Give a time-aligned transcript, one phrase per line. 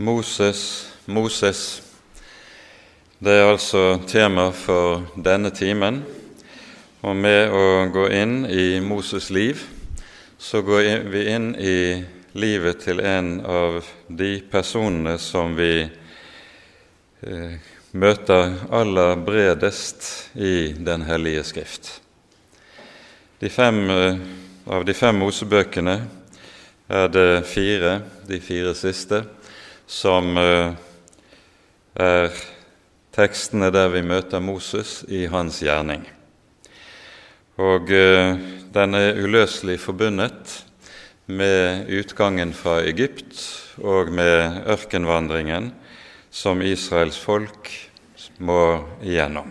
[0.00, 1.82] Moses, Moses.
[3.18, 6.04] Det er altså tema for denne timen.
[7.02, 9.58] Og med å gå inn i Moses' liv,
[10.38, 11.78] så går vi inn i
[12.38, 17.56] livet til en av de personene som vi eh,
[17.90, 20.06] møter aller bredest
[20.38, 21.90] i Den hellige skrift.
[23.42, 24.22] De fem, eh,
[24.70, 25.96] av de fem Mosebøkene
[26.86, 27.96] er det fire,
[28.30, 29.24] de fire siste,
[29.88, 30.76] som eh,
[31.96, 32.30] er
[33.16, 36.04] tekstene der vi møter Moses i hans gjerning.
[37.58, 38.36] Og eh,
[38.74, 40.58] den er uløselig forbundet
[41.26, 43.40] med utgangen fra Egypt
[43.80, 45.72] og med ørkenvandringen
[46.30, 47.72] som Israels folk
[48.38, 49.48] må igjennom.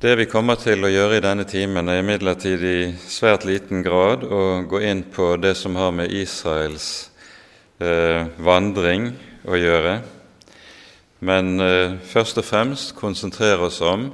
[0.00, 4.24] Det vi kommer til å gjøre i denne timen, er imidlertid i svært liten grad
[4.24, 7.09] å gå inn på det som har med Israels
[7.80, 9.06] vandring
[9.48, 9.94] å gjøre,
[11.20, 14.06] men eh, først og fremst konsentrere oss om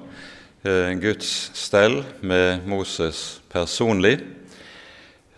[0.66, 4.16] eh, Guds stell med Moses personlig,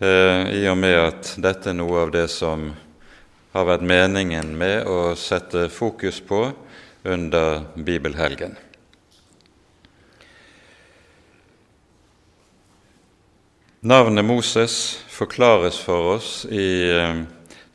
[0.01, 2.71] eh, i og med at dette er noe av det som
[3.53, 6.47] har vært meningen med å sette fokus på
[7.05, 8.57] under bibelhelgen.
[13.79, 17.21] Navnet Moses forklares for oss i eh,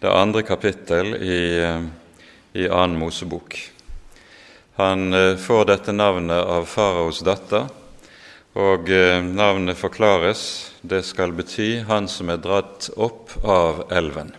[0.00, 1.82] det andre kapittel i, eh,
[2.52, 3.70] i annen Mosebok.
[4.76, 7.68] Han eh, får dette navnet av faraos datter,
[8.58, 10.72] og eh, navnet forklares.
[10.82, 14.32] Det skal bety 'han som er dratt opp av elven'.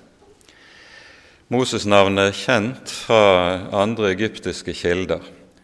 [1.47, 5.19] Moses-navnet er kjent fra andre egyptiske kilder.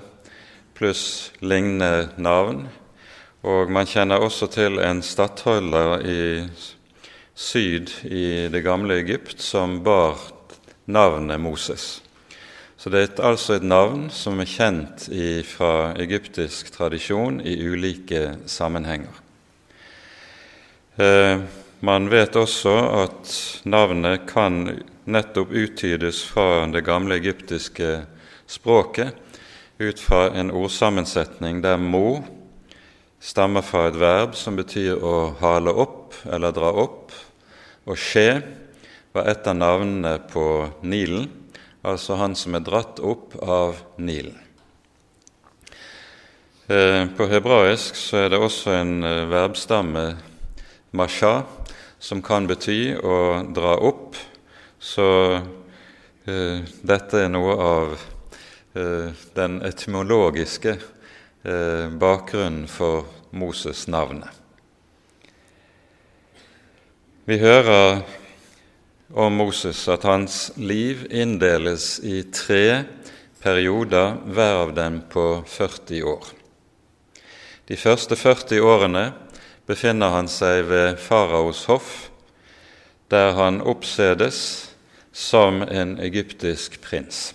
[0.73, 2.66] pluss lignende navn.
[3.46, 6.24] Og man kjenner også til en stattholder i
[7.38, 10.18] syd i det gamle Egypt som bar
[10.90, 12.02] navnet Moses.
[12.78, 18.40] Så det er altså et navn som er kjent i, fra egyptisk tradisjon i ulike
[18.50, 19.22] sammenhenger.
[20.97, 21.44] Eh,
[21.81, 23.31] man vet også at
[23.66, 24.64] navnet kan
[25.09, 28.03] nettopp uttydes fra det gamle egyptiske
[28.46, 29.18] språket
[29.81, 32.22] ut fra en ordsammensetning der mo
[33.22, 37.14] stammer fra et verb som betyr å hale opp eller dra opp,
[37.86, 38.41] og skje
[39.14, 40.46] var et av navnene på
[40.86, 41.28] Nilen,
[41.86, 44.38] altså han som er dratt opp av Nilen.
[46.72, 50.06] Eh, på hebraisk så er det også en eh, verbstamme,
[50.96, 51.41] masha,
[52.01, 53.17] som kan bety å
[53.53, 54.17] dra opp.
[54.81, 55.07] Så
[56.25, 57.94] eh, dette er noe av
[58.73, 63.06] eh, den etymologiske eh, bakgrunnen for
[63.38, 64.41] Moses-navnet.
[67.29, 68.01] Vi hører
[69.13, 72.81] om Moses at hans liv inndeles i tre
[73.41, 76.31] perioder, hver av dem på 40 år.
[77.69, 79.06] De første 40 årene
[79.72, 82.09] befinner han seg ved faraos hoff,
[83.12, 84.42] der han oppsedes
[85.12, 87.32] som en egyptisk prins.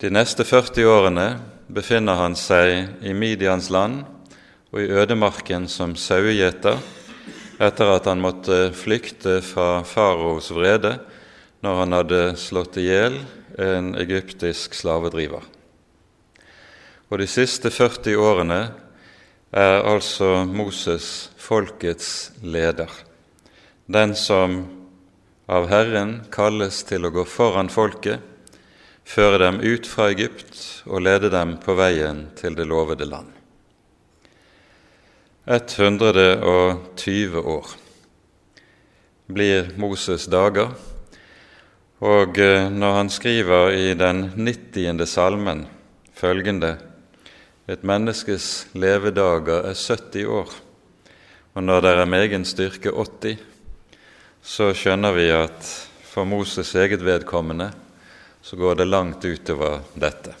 [0.00, 1.26] De neste 40 årene
[1.70, 4.04] befinner han seg i Midians land
[4.70, 6.78] og i ødemarken som sauegjeter
[7.60, 10.96] etter at han måtte flykte fra faraos vrede
[11.60, 13.18] når han hadde slått i hjel
[13.60, 15.42] en egyptisk slavedriver.
[17.10, 18.60] Og de siste 40 årene
[19.50, 22.90] er altså Moses folkets leder,
[23.90, 24.62] den som
[25.50, 28.20] av Herren kalles til å gå foran folket,
[29.02, 33.26] føre dem ut fra Egypt og lede dem på veien til det lovede land.
[35.50, 37.66] 120 år
[39.30, 40.70] blir Moses' dager,
[42.00, 45.06] og eh, når han skriver i den 90.
[45.10, 45.66] salmen
[46.16, 46.89] følgende
[47.70, 50.54] et menneskes levedager er 70 år,
[51.54, 53.38] og når det er megen styrke 80,
[54.42, 55.68] så skjønner vi at
[56.10, 57.70] for Moses' eget vedkommende
[58.42, 60.34] så går det langt utover dette.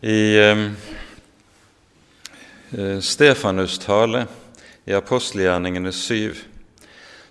[0.00, 0.64] I eh,
[3.02, 4.24] Stefanus' tale
[4.86, 6.38] i apostelgjerningene 7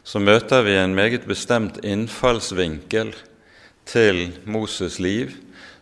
[0.08, 3.16] så møter vi en meget bestemt innfallsvinkel
[3.88, 5.34] til Moses' liv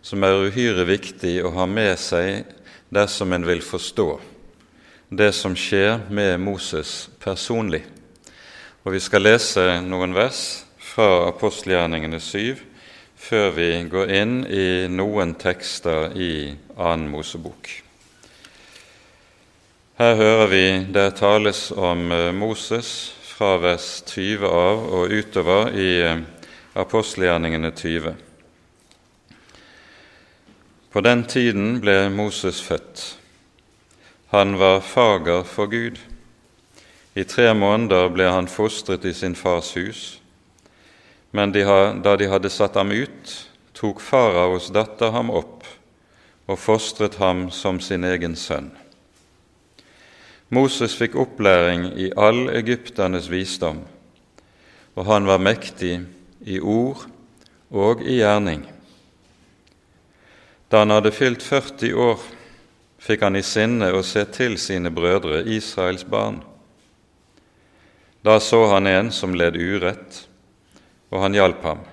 [0.06, 2.46] som er uhyre viktig å ha med seg
[2.94, 4.10] dersom en vil forstå
[5.10, 7.84] det som skjer med Moses personlig.
[8.86, 12.62] Og Vi skal lese noen vers fra apostelgjerningene 7
[13.26, 17.72] før vi går inn i noen tekster i annen Mosebok.
[19.98, 25.92] Her hører vi det tales om eh, Moses fra vers 20 av og utover i
[26.04, 26.24] eh,
[26.76, 28.35] apostelgjerningene 20.
[30.96, 33.18] På den tiden ble Moses født.
[34.32, 35.98] Han var fager for Gud.
[37.20, 40.04] I tre måneder ble han fostret i sin fars hus.
[41.36, 41.66] Men de,
[42.00, 43.34] da de hadde satt ham ut,
[43.76, 45.68] tok faraos datter ham opp
[46.48, 48.70] og fostret ham som sin egen sønn.
[50.48, 53.84] Moses fikk opplæring i all egypternes visdom,
[54.96, 55.98] og han var mektig
[56.48, 57.04] i ord
[57.68, 58.64] og i gjerning.
[60.70, 62.20] Da han hadde fylt 40 år,
[62.98, 66.42] fikk han i sinne å se til sine brødre, Israels barn.
[68.26, 70.24] Da så han en som led urett,
[71.14, 71.84] og han hjalp ham.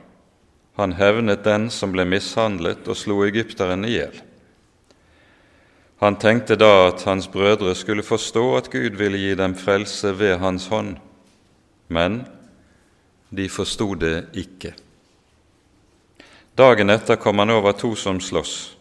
[0.81, 4.23] Han hevnet den som ble mishandlet, og slo egypteren i hjel.
[6.03, 10.41] Han tenkte da at hans brødre skulle forstå at Gud ville gi dem frelse ved
[10.41, 10.97] hans hånd,
[11.93, 12.25] men
[13.31, 14.73] de forsto det ikke.
[16.55, 18.75] Dagen etter kom han over to som sloss,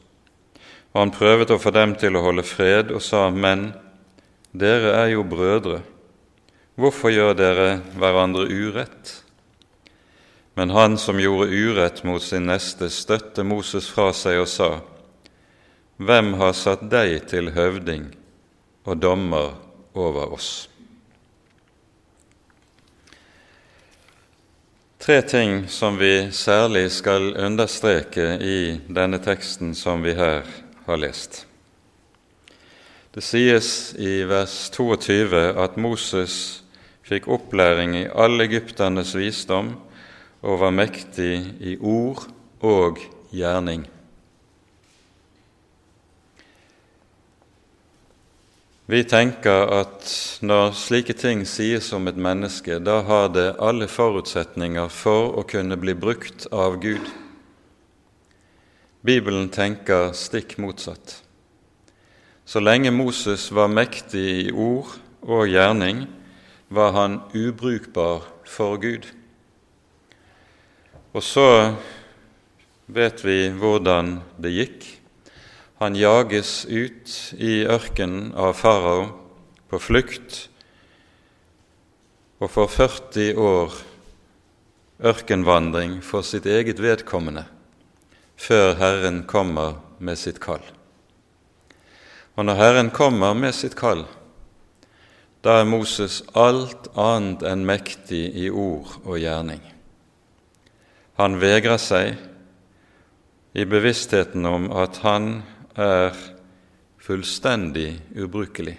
[0.92, 3.72] og han prøvde å få dem til å holde fred og sa, Men
[4.52, 5.80] dere er jo brødre,
[6.76, 9.22] hvorfor gjør dere hverandre urett?
[10.60, 14.82] Men han som gjorde urett mot sin neste, støtte Moses fra seg og sa:"
[16.02, 18.10] Hvem har satt deg til høvding
[18.84, 19.54] og dommer
[19.94, 20.71] over oss?
[25.02, 30.44] Tre ting som vi særlig skal understreke i denne teksten som vi her
[30.86, 31.48] har lest.
[33.10, 36.36] Det sies i vers 22 at Moses
[37.02, 39.74] fikk opplæring i all egypternes visdom
[40.46, 42.28] og var mektig i ord
[42.62, 43.02] og
[43.34, 43.88] gjerning.
[48.92, 50.04] Vi tenker at
[50.44, 55.78] når slike ting sies om et menneske, da har det alle forutsetninger for å kunne
[55.80, 57.06] bli brukt av Gud.
[59.00, 61.22] Bibelen tenker stikk motsatt.
[62.44, 66.04] Så lenge Moses var mektig i ord og gjerning,
[66.68, 69.08] var han ubrukbar for Gud.
[71.16, 71.48] Og så
[72.92, 74.96] vet vi hvordan det gikk.
[75.82, 77.10] Han jages ut
[77.42, 79.08] i ørkenen av farao
[79.66, 80.36] på flukt
[82.38, 83.78] og får 40 år
[85.10, 87.48] ørkenvandring for sitt eget vedkommende
[88.38, 90.62] før Herren kommer med sitt kall.
[92.38, 94.04] Og når Herren kommer med sitt kall,
[95.42, 99.66] da er Moses alt annet enn mektig i ord og gjerning.
[101.18, 102.22] Han vegrer seg
[103.58, 105.42] i bevisstheten om at han
[105.82, 106.18] er
[107.02, 108.78] fullstendig ubrukelig.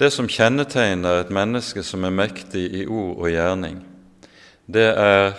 [0.00, 3.82] Det som kjennetegner et menneske som er mektig i ord og gjerning,
[4.70, 5.34] det er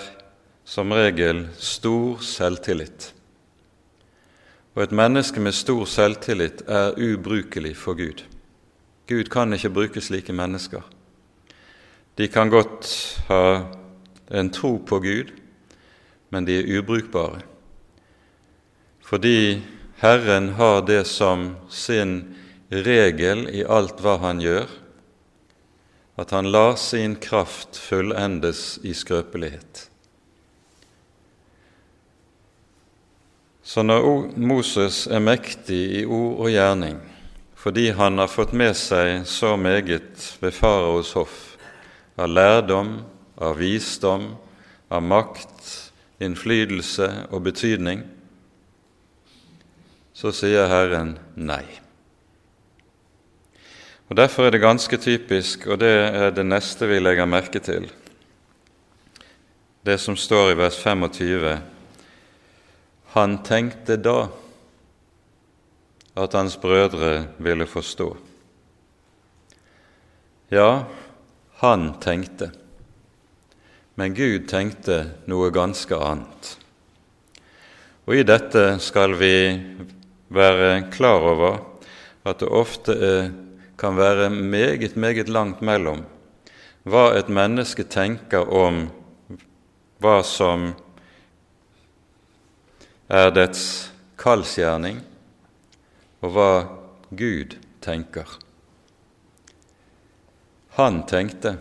[0.68, 3.10] som regel stor selvtillit.
[4.76, 8.24] Og et menneske med stor selvtillit er ubrukelig for Gud.
[9.10, 10.84] Gud kan ikke bruke slike mennesker.
[12.18, 12.88] De kan godt
[13.28, 13.64] ha
[14.32, 15.32] en tro på Gud,
[16.30, 17.42] men de er ubrukbare.
[19.12, 19.62] Fordi
[20.00, 22.36] Herren har det som sin
[22.72, 24.70] regel i alt hva han gjør,
[26.16, 29.90] at han lar sin kraft fullendes i skrøpelighet.
[33.68, 36.96] Så når Moses er mektig i ord og gjerning,
[37.60, 41.38] fordi han har fått med seg så meget ved faraos hoff
[42.16, 42.96] av lærdom,
[43.44, 44.32] av visdom,
[44.88, 45.92] av makt,
[46.24, 48.08] innflytelse og betydning,
[50.22, 51.64] så sier Herren nei.
[54.12, 57.88] Og Derfor er det ganske typisk, og det er det neste vi legger merke til,
[59.82, 61.56] det som står i vers 25.
[63.16, 64.28] Han tenkte da
[66.22, 68.10] at hans brødre ville forstå.
[70.54, 70.84] Ja,
[71.64, 72.52] han tenkte.
[73.96, 75.00] Men Gud tenkte
[75.32, 76.58] noe ganske annet.
[78.06, 79.34] Og i dette skal vi
[80.32, 81.60] være klar over
[82.26, 83.32] at det ofte er,
[83.78, 86.06] kan være meget, meget langt mellom
[86.84, 88.88] hva et menneske tenker om
[90.02, 90.72] hva som
[93.12, 95.02] er dets kallsgjerning,
[96.22, 96.52] og hva
[97.18, 98.26] Gud tenker.
[100.78, 101.58] Han tenkte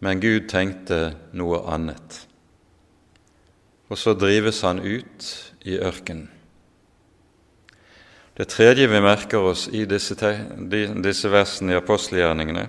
[0.00, 2.22] men Gud tenkte noe annet.
[3.92, 5.26] Og så drives han ut
[5.68, 6.28] i ørkenen.
[8.34, 10.14] Det tredje vi merker oss i disse,
[11.02, 12.68] disse versene i apostelgjerningene,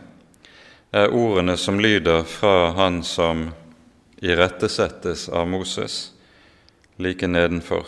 [0.91, 3.50] er ordene som lyder fra han som
[4.22, 6.12] irettesettes av Moses,
[6.98, 7.86] like nedenfor.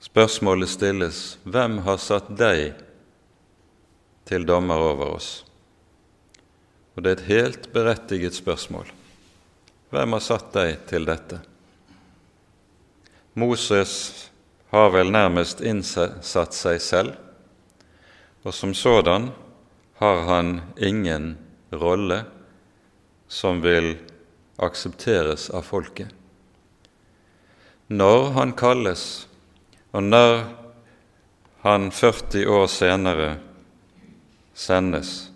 [0.00, 2.76] Spørsmålet stilles hvem har satt deg
[4.28, 5.30] til dommer over oss?
[6.94, 8.86] Og det er et helt berettiget spørsmål.
[9.92, 11.40] Hvem har satt deg til dette?
[13.36, 14.25] Moses
[14.76, 17.14] har vel nærmest innsatt seg selv,
[18.44, 19.30] og som sådan
[19.98, 21.36] har han ingen
[21.72, 22.20] rolle
[23.28, 23.94] som vil
[24.62, 26.12] aksepteres av folket.
[27.88, 29.26] Når han kalles,
[29.96, 30.44] og når
[31.64, 33.30] han 40 år senere
[34.54, 35.30] sendes,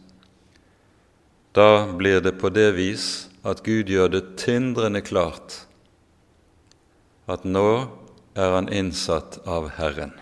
[1.57, 3.07] da blir det på det vis
[3.43, 5.63] at Gud gjør det tindrende klart
[7.31, 8.00] at nå
[8.41, 10.15] er han innsatt av Herren.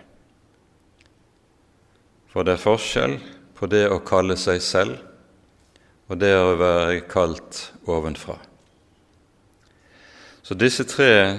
[2.32, 3.16] For det er forskjell
[3.58, 4.98] på det å kalle seg selv
[6.08, 8.38] og det å være kalt ovenfra.
[10.42, 11.38] Så disse tre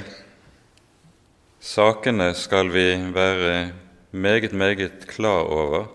[1.60, 3.72] sakene skal vi være
[4.12, 5.88] meget, meget klar over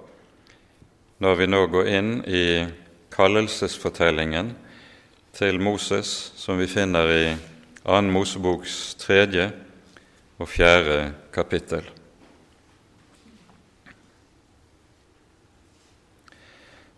[1.23, 2.47] når vi nå går inn i
[3.15, 4.51] kallelsesfortellingen
[5.35, 7.27] til Moses, som vi finner i
[7.85, 8.01] 2.
[8.11, 9.53] Moseboks tredje
[10.39, 11.91] og fjerde kapittel.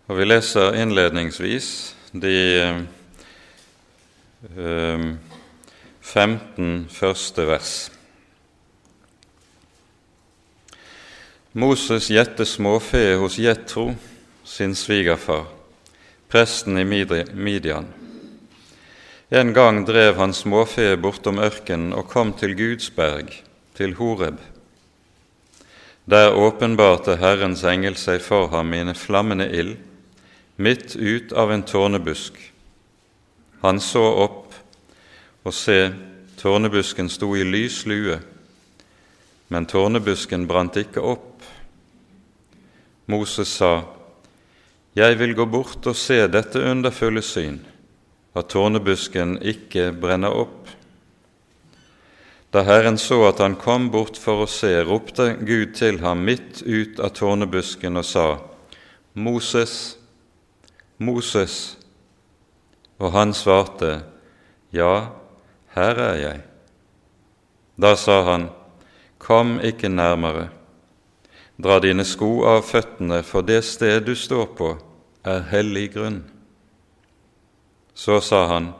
[0.07, 2.35] Og Vi leser innledningsvis de
[4.55, 5.13] eh,
[6.01, 7.91] 15 første vers.
[11.57, 13.89] Moses gjette småfe hos Jetro,
[14.45, 15.47] sin svigerfar,
[16.29, 16.85] presten i
[17.33, 17.87] Midian.
[19.29, 23.33] En gang drev han småfe bortom ørkenen og kom til Guds berg,
[23.75, 24.37] til Horeb.
[26.07, 29.75] Der åpenbarte Herrens engel seg for ham i en flammende ild,
[30.55, 32.39] midt ut av en tårnebusk.
[33.67, 34.55] Han så opp,
[35.43, 35.91] og se,
[36.39, 38.21] tårnebusken sto i lys lue,
[39.51, 41.43] men tårnebusken brant ikke opp.
[43.11, 43.81] Moses sa,
[44.95, 47.65] Jeg vil gå bort og se dette underfulle syn
[48.37, 50.69] at tårnebusken ikke brenner opp.
[52.53, 56.61] Da Herren så at han kom bort for å se, ropte Gud til ham midt
[56.63, 58.27] ut av tårnebusken og sa,
[59.17, 59.97] Moses,
[60.97, 61.75] Moses.
[62.97, 64.01] Og han svarte,
[64.73, 65.09] Ja,
[65.75, 66.39] her er jeg.
[67.77, 68.49] Da sa han,
[69.17, 70.47] Kom ikke nærmere,
[71.57, 74.69] dra dine sko av føttene, for det sted du står på,
[75.25, 76.21] er hellig grunn.
[77.97, 78.73] Så sa han,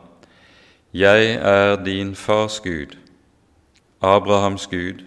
[0.94, 2.94] Jeg er din fars Gud,
[4.00, 5.02] Abrahams Gud,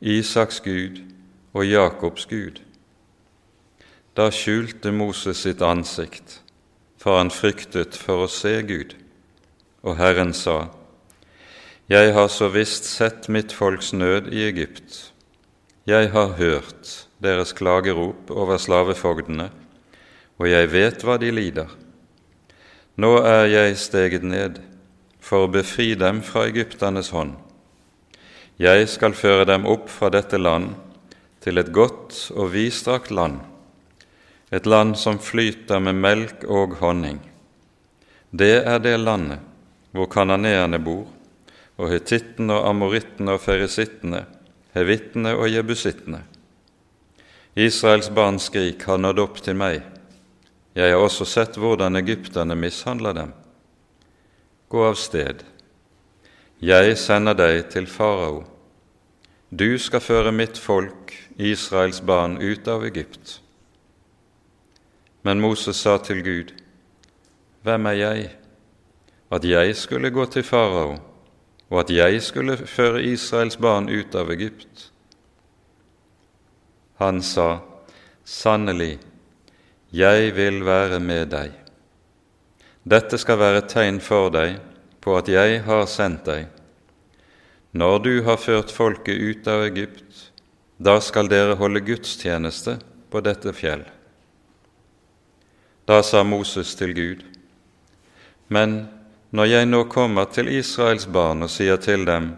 [0.00, 1.00] Isaks Gud
[1.52, 2.60] og Jakobs Gud.
[4.16, 6.42] Da skjulte Moses sitt ansikt,
[7.00, 8.92] for han fryktet for å se Gud.
[9.82, 10.68] Og Herren sa,
[11.88, 15.14] Jeg har så visst sett mitt folks nød i Egypt.
[15.86, 19.48] Jeg har hørt deres klagerop over slavefogdene,
[20.36, 21.79] og jeg vet hva de lider.
[23.00, 24.58] Nå er jeg steget ned
[25.24, 27.36] for å befri dem fra egypternes hånd.
[28.60, 30.74] Jeg skal føre dem opp fra dette land
[31.40, 33.38] til et godt og vidstrakt land,
[34.52, 37.22] et land som flyter med melk og honning.
[38.30, 39.46] Det er det landet
[39.96, 41.06] hvor kananeerne bor,
[41.80, 44.26] og hetittene og amorittene og ferisittene,
[44.76, 46.20] hevittene og jebusittene.
[47.56, 49.80] Israels barns skrik har nådd opp til meg,
[50.74, 53.32] jeg har også sett hvordan egypterne mishandler dem.
[54.70, 55.42] Gå av sted.
[56.62, 58.44] Jeg sender deg til farao.
[59.50, 63.40] Du skal føre mitt folk, Israels barn, ut av Egypt.
[65.26, 66.52] Men Moses sa til Gud,
[67.62, 68.30] Hvem er jeg,
[69.30, 70.94] at jeg skulle gå til farao,
[71.70, 74.86] og at jeg skulle føre Israels barn ut av Egypt?
[77.02, 77.58] Han sa,
[78.24, 78.98] Sannelig,
[79.90, 81.54] jeg vil være med deg.
[82.86, 84.60] Dette skal være et tegn for deg
[85.02, 86.46] på at jeg har sendt deg.
[87.72, 90.30] Når du har ført folket ut av Egypt,
[90.78, 92.78] da skal dere holde gudstjeneste
[93.10, 93.82] på dette fjell.
[95.86, 97.26] Da sa Moses til Gud,
[98.48, 98.88] Men
[99.30, 102.36] når jeg nå kommer til Israels barn og sier til dem,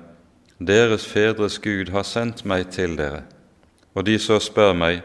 [0.61, 3.25] Deres fedres Gud har sendt meg til dere,
[3.95, 5.03] og de så spør meg,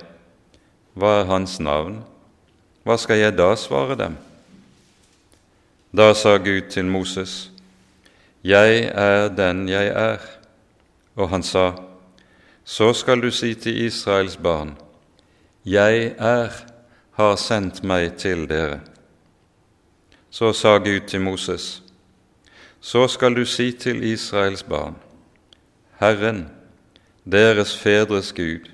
[0.94, 2.04] Hva er hans navn?
[2.88, 4.14] Hva skal jeg da svare dem?
[5.92, 7.52] Da sa Gud til Moses,
[8.44, 10.22] Jeg er den jeg er.
[11.16, 11.74] Og han sa,
[12.64, 14.78] Så skal du si til Israels barn,
[15.66, 16.50] Jeg er,
[17.12, 18.80] har sendt meg til dere.
[20.30, 21.84] Så sa Gud til Moses,
[22.82, 24.96] Så skal du si til Israels barn,
[26.00, 26.50] Herren,
[27.32, 28.72] deres fedres Gud,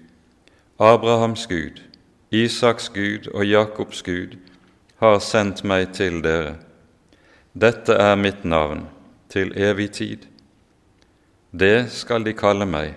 [0.79, 1.92] Abrahams Gud,
[2.33, 4.37] Isaks Gud og Jakobs Gud,
[4.97, 6.55] har sendt meg til dere.
[7.53, 8.87] Dette er mitt navn
[9.29, 10.23] til evig tid.
[11.53, 12.95] Det skal de kalle meg,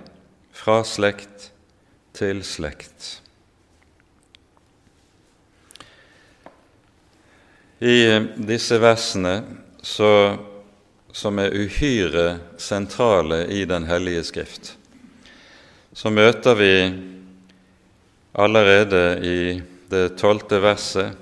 [0.57, 1.51] fra slekt
[2.17, 3.19] til slekt.
[7.85, 7.99] I
[8.41, 9.35] disse versene,
[9.85, 10.39] så,
[11.13, 14.73] som er uhyre sentrale i Den hellige skrift,
[15.93, 16.73] så møter vi
[18.37, 21.17] allerede i det tolvte verset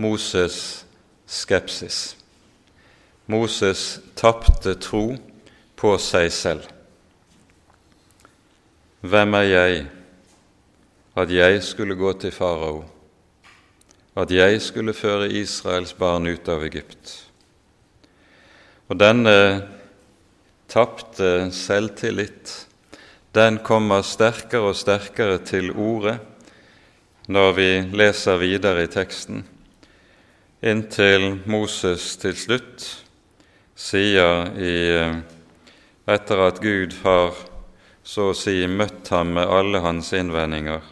[0.00, 0.82] Moses'
[1.26, 2.16] skepsis.
[3.30, 5.14] Moses tapte tro
[5.78, 6.64] på seg selv.
[9.00, 9.84] Hvem er jeg,
[11.16, 12.82] at jeg skulle gå til farao,
[14.18, 17.12] at jeg skulle føre Israels barn ut av Egypt?
[18.90, 19.36] Og denne
[20.68, 22.56] tapte selvtillit,
[23.30, 26.18] den kommer sterkere og sterkere til orde
[27.30, 29.44] når vi leser videre i teksten,
[30.60, 32.88] inntil Moses til slutt
[33.80, 35.20] sier i, eh,
[36.10, 37.38] etter at Gud har
[38.02, 40.82] så å si møtt ham med alle hans innvendinger,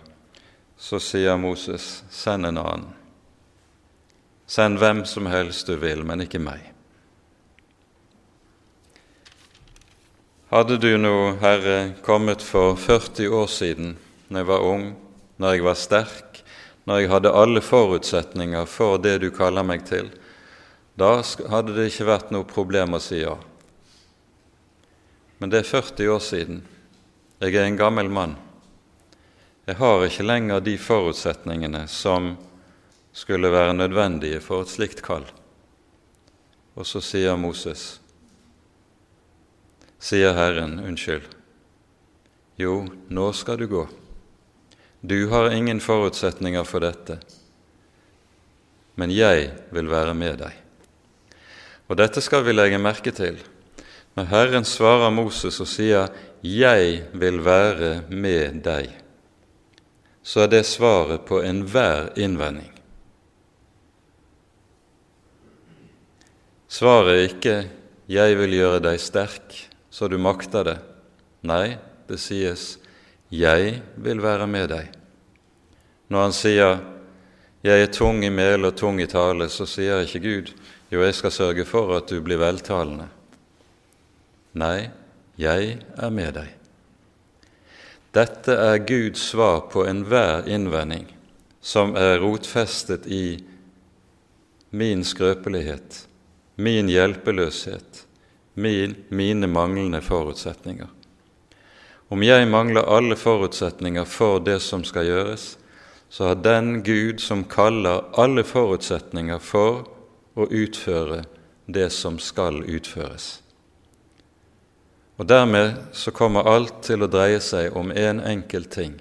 [0.78, 2.94] så sier Moses, send en annen.
[4.46, 6.62] Send hvem som helst du vil, men ikke meg.
[10.48, 13.98] Hadde du nå, Herre, kommet for 40 år siden,
[14.30, 14.86] når jeg var ung,
[15.38, 16.40] når jeg var sterk,
[16.88, 20.10] når jeg hadde alle forutsetninger for det du kaller meg til,
[20.98, 23.36] da hadde det ikke vært noe problem å si ja.
[25.38, 26.62] Men det er 40 år siden.
[27.38, 28.34] Jeg er en gammel mann.
[29.68, 32.32] Jeg har ikke lenger de forutsetningene som
[33.14, 35.26] skulle være nødvendige for et slikt kall.
[36.78, 38.00] Og så sier Moses,
[39.98, 41.26] sier Herren, unnskyld,
[42.58, 43.86] jo, nå skal du gå.
[45.00, 47.20] Du har ingen forutsetninger for dette,
[48.98, 50.56] men jeg vil være med deg.
[51.88, 53.38] Og dette skal vi legge merke til
[54.18, 56.08] når Herren svarer Moses og sier
[56.42, 58.90] 'Jeg vil være med deg',
[60.22, 62.72] så er det svaret på enhver innvending.
[66.68, 67.70] Svaret er ikke
[68.08, 70.82] 'Jeg vil gjøre deg sterk, så du makter det'.
[71.42, 72.78] Nei, det sies
[73.30, 74.94] 'Jeg vil være med deg'.
[76.08, 76.80] Når han sier
[77.62, 80.52] 'Jeg er tung i mel og tung i tale', så sier ikke Gud
[80.90, 83.08] jo, jeg skal sørge for at du blir veltalende.
[84.54, 84.88] Nei,
[85.36, 86.48] jeg er med deg.
[88.14, 91.06] Dette er Guds svar på enhver innvending
[91.60, 93.38] som er rotfestet i
[94.70, 96.06] min skrøpelighet,
[96.56, 98.06] min hjelpeløshet,
[98.54, 100.88] min, mine manglende forutsetninger.
[102.08, 105.58] Om jeg mangler alle forutsetninger for det som skal gjøres,
[106.08, 109.84] så har den Gud som kaller alle forutsetninger for
[110.38, 111.26] å utføre
[111.68, 113.42] det som skal utføres.
[115.18, 118.94] Og Dermed så kommer alt til å dreie seg om én en enkelt ting.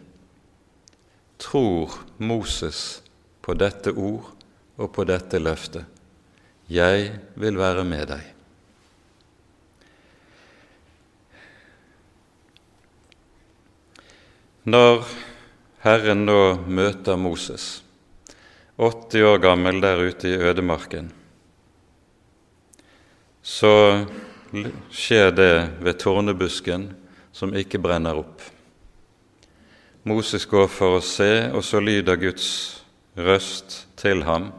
[1.37, 3.03] Tror Moses
[3.45, 4.33] på dette ord
[4.75, 5.85] og på dette løftet?
[6.67, 8.36] Jeg vil være med deg.
[14.67, 15.05] Når
[15.85, 17.85] Herren nå møter Moses,
[18.75, 21.07] 80 år gammel der ute i ødemarken,
[23.39, 23.71] så
[24.91, 26.89] skjer det ved tårnebusken
[27.31, 28.43] som ikke brenner opp.
[30.03, 32.51] Moses går for å se, og så lyder Guds
[33.15, 34.51] røst til ham,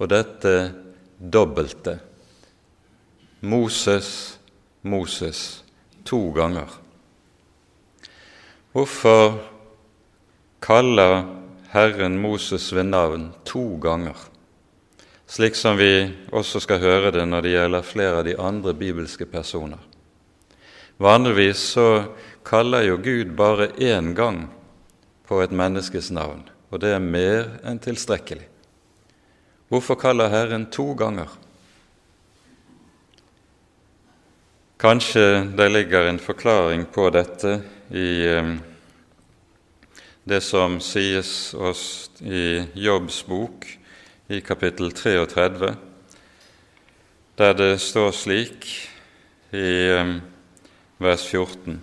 [0.00, 0.56] og dette
[1.20, 1.98] dobbelte.
[3.44, 4.38] Moses,
[4.88, 5.64] Moses,
[6.08, 6.87] to ganger.
[8.78, 9.40] Hvorfor
[10.62, 11.24] kaller
[11.72, 14.14] Herren Moses ved navn to ganger?
[15.28, 19.26] slik som vi også skal høre det når det gjelder flere av de andre bibelske
[19.28, 19.80] personer.
[20.98, 21.88] Vanligvis så
[22.48, 24.46] kaller jo Gud bare én gang
[25.28, 28.46] på et menneskes navn, og det er mer enn tilstrekkelig.
[29.68, 31.28] Hvorfor kaller Herren to ganger?
[34.80, 37.58] Kanskje det ligger en forklaring på dette
[37.90, 38.52] i eh,
[40.28, 43.64] det som sies oss i Jobbs bok,
[44.28, 45.70] i kapittel 33,
[47.40, 48.66] der det står slik
[49.56, 50.18] i um,
[51.00, 51.78] vers 14.: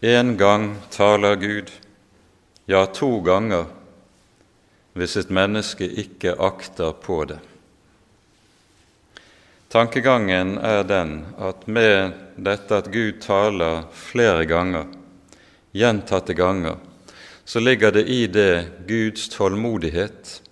[0.00, 1.72] En gang taler Gud,
[2.66, 3.66] ja, to ganger,
[4.96, 7.40] hvis et menneske ikke akter på det.
[9.68, 14.88] Tankegangen er den at med dette at Gud taler flere ganger,
[15.76, 16.80] gjentatte ganger,
[17.52, 20.42] så ligger det i det Guds tålmodighet,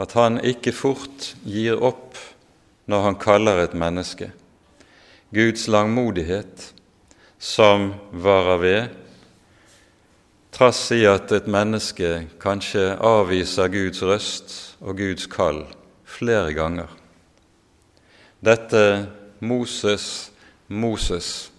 [0.00, 2.16] at han ikke fort gir opp
[2.88, 4.30] når han kaller et menneske.
[5.28, 6.70] Guds langmodighet
[7.36, 8.94] som varer ved,
[10.56, 15.66] trass i at et menneske kanskje avviser Guds røst og Guds kall
[16.08, 16.88] flere ganger.
[18.40, 19.04] Dette
[19.44, 20.32] Moses,
[20.72, 21.52] Moses,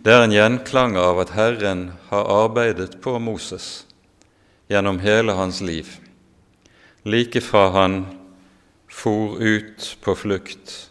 [0.00, 3.82] det er en gjenklang av at Herren har arbeidet på Moses
[4.70, 5.96] gjennom hele hans liv,
[7.02, 8.06] like fra han
[8.88, 10.90] for ut på flukt,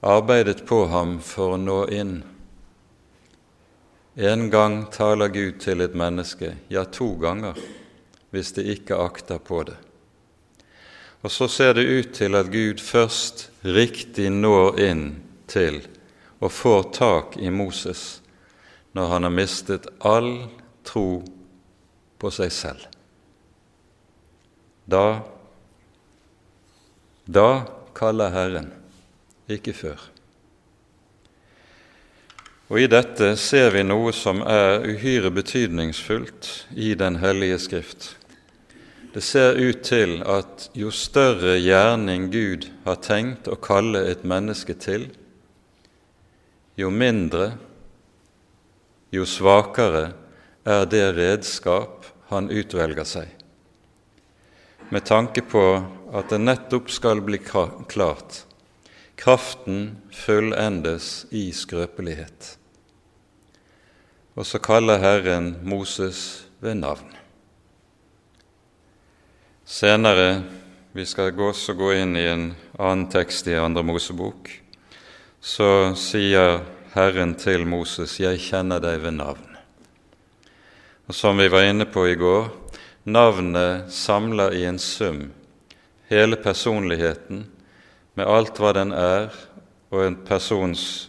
[0.00, 2.18] arbeidet på ham for å nå inn.
[4.14, 7.56] En gang taler Gud til et menneske, ja, to ganger,
[8.28, 9.78] hvis det ikke akter på det.
[11.24, 15.06] Og så ser det ut til at Gud først riktig når inn
[15.48, 15.80] til
[16.44, 18.20] og får tak i Moses
[18.92, 20.30] når han har mistet all
[20.84, 21.24] tro
[22.18, 22.84] på seg selv.
[24.86, 25.22] Da,
[27.26, 27.48] da
[27.96, 28.68] kaller Herren,
[29.50, 30.04] ikke før.
[32.66, 38.08] Og I dette ser vi noe som er uhyre betydningsfullt i Den hellige Skrift.
[39.14, 44.74] Det ser ut til at jo større gjerning Gud har tenkt å kalle et menneske
[44.76, 45.06] til,
[46.76, 47.54] jo mindre,
[49.14, 50.10] jo svakere
[50.66, 53.30] er det redskap han utvelger seg,
[54.90, 55.62] med tanke på
[56.14, 58.42] at det nettopp skal bli klart
[59.16, 62.56] kraften fullendes i skrøpelighet.
[64.36, 67.14] Og så kaller Herren Moses ved navn.
[69.64, 70.42] Senere
[70.96, 72.46] vi skal også gå inn i en
[72.78, 74.48] annen tekst i Andre Mosebok.
[75.40, 76.62] Så sier
[76.94, 79.55] Herren til Moses, 'Jeg kjenner deg ved navn'.
[81.06, 82.48] Og Som vi var inne på i går,
[83.04, 85.28] navnet samler i en sum
[86.10, 87.44] hele personligheten
[88.18, 89.30] med alt hva den er,
[89.94, 91.06] og en persons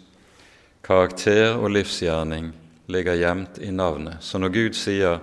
[0.85, 2.51] karakter og livsgjerning
[2.93, 4.21] ligger gjemt i navnet.
[4.21, 5.19] Så når Gud sier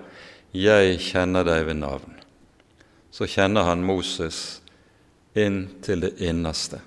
[0.53, 2.19] 'Jeg kjenner deg ved navn',
[3.11, 4.61] så kjenner han Moses
[5.35, 6.81] inn til det innerste.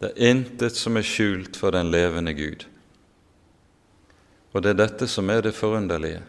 [0.00, 2.64] Det er intet som er skjult for den levende Gud.
[4.52, 6.22] Og det er dette som er det forunderlige,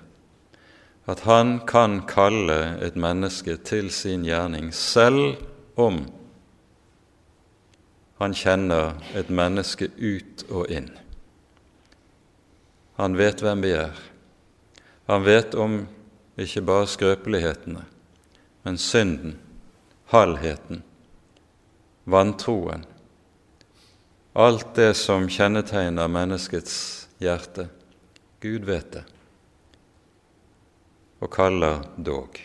[1.06, 5.38] at han kan kalle et menneske til sin gjerning, selv
[5.78, 6.02] om
[8.18, 10.90] han kjenner et menneske ut og inn.
[12.98, 13.94] Han vet hvem vi er.
[15.06, 15.84] Han vet om
[16.42, 17.84] ikke bare skrøpelighetene,
[18.66, 19.38] men synden,
[20.10, 20.82] halvheten,
[22.06, 22.86] vantroen,
[24.34, 26.78] alt det som kjennetegner menneskets
[27.22, 27.70] hjerte.
[28.42, 29.06] Gud vet det
[31.26, 32.38] og kaller dog.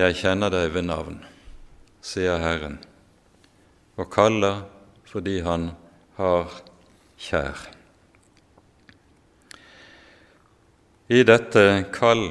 [0.00, 1.18] Jeg kjenner deg ved navn,
[2.00, 2.78] sier Herren,
[4.00, 4.62] og kaller
[5.10, 5.74] fordi Han
[6.16, 6.54] har
[7.20, 7.66] kjær.
[11.12, 12.30] I dette kall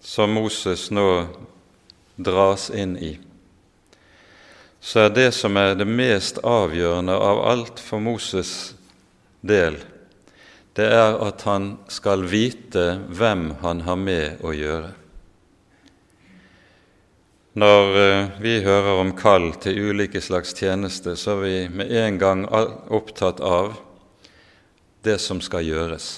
[0.00, 1.10] som Moses nå
[2.16, 3.12] dras inn i,
[4.80, 8.72] så er det som er det mest avgjørende av alt for Moses'
[9.44, 9.76] del,
[10.76, 14.92] det er at han skal vite hvem han har med å gjøre.
[17.56, 22.18] Når eh, vi hører om kall til ulike slags tjeneste, så er vi med en
[22.20, 23.78] gang opptatt av
[25.06, 26.10] det som skal gjøres.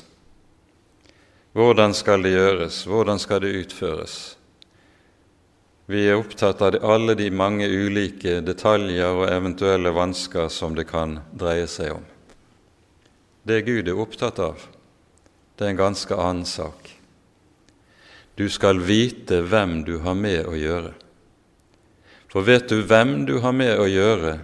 [1.55, 2.83] Hvordan skal det gjøres?
[2.91, 4.19] Hvordan skal det utføres?
[5.87, 11.21] Vi er opptatt av alle de mange ulike detaljer og eventuelle vansker som det kan
[11.31, 12.07] dreie seg om.
[13.49, 14.61] Det Gud er opptatt av,
[15.57, 16.91] det er en ganske annen sak.
[18.37, 20.91] Du skal vite hvem du har med å gjøre.
[22.29, 24.35] For vet du hvem du har med å gjøre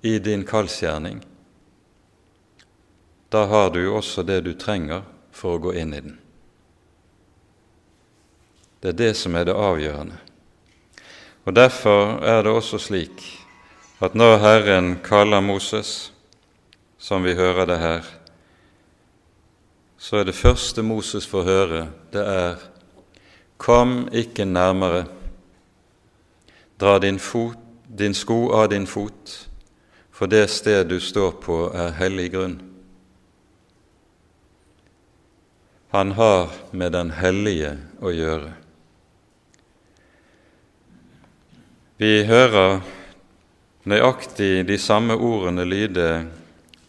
[0.00, 1.20] i din kallsgjerning,
[3.28, 6.16] da har du også det du trenger for å gå inn i den.
[8.80, 10.16] Det er det som er det avgjørende.
[11.44, 13.26] Og Derfor er det også slik
[14.00, 16.14] at når Herren kaller Moses,
[16.96, 18.14] som vi hører det her,
[19.98, 22.66] så er det første Moses får høre, det er
[23.58, 25.08] Kom ikke nærmere,
[26.78, 27.58] dra din fot
[27.88, 29.48] din sko av din fot,
[30.12, 32.58] for det sted du står på, er hellig grunn.
[35.88, 37.72] Han har med den hellige
[38.04, 38.50] å gjøre.
[41.98, 42.82] Vi hører
[43.88, 46.10] nøyaktig de samme ordene lyde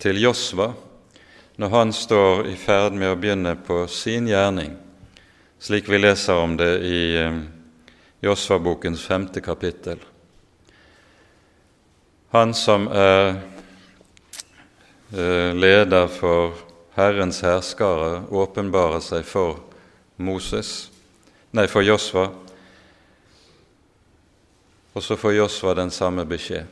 [0.04, 0.74] til Josva
[1.60, 4.78] når han står i ferd med å begynne på sin gjerning,
[5.60, 7.42] slik vi leser om det i eh,
[8.24, 10.00] Josva-bokens femte kapittel.
[12.32, 13.42] Han som er
[15.12, 16.56] eh, leder for
[16.96, 19.60] Herrens herskare, åpenbarer seg for
[20.16, 20.88] Moses,
[21.52, 22.30] nei, for Josva,
[24.96, 26.72] og så får Josva den samme beskjed.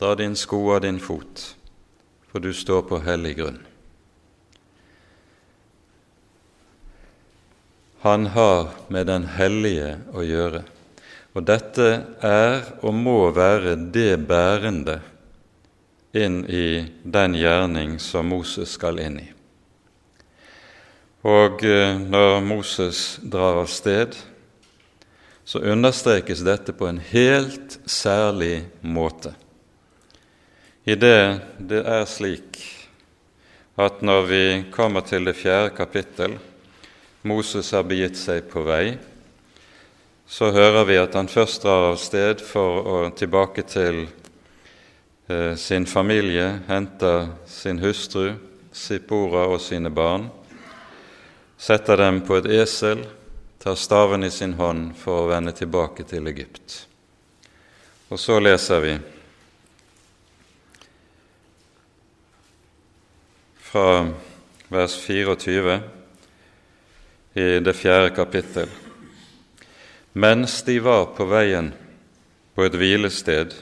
[0.00, 1.50] Dra din sko av din fot,
[2.32, 3.66] for du står på hellig grunn.
[8.02, 10.62] Han har med den hellige å gjøre.
[11.36, 11.88] Og dette
[12.24, 14.98] er og må være det bærende
[16.16, 19.28] inn i den gjerning som Moses skal inn i.
[21.28, 24.16] Og eh, når Moses drar av sted,
[25.44, 29.34] så understrekes dette på en helt særlig måte.
[30.88, 32.62] I det det er slik
[33.80, 36.40] at når vi kommer til det fjerde kapittel,
[37.22, 38.98] Moses har begitt seg på vei
[40.30, 44.04] så hører vi at han først drar av sted for å tilbake til
[45.26, 48.36] eh, sin familie, henter sin hustru,
[48.70, 50.28] Sippora og sine barn,
[51.58, 53.02] setter dem på et esel,
[53.58, 56.84] tar staven i sin hånd for å vende tilbake til Egypt.
[58.14, 58.96] Og så leser vi
[63.66, 64.04] fra
[64.70, 65.99] vers 24
[67.40, 68.68] i det fjerde kapittel.
[70.12, 71.72] Mens de var på veien
[72.54, 73.54] på et hvilested,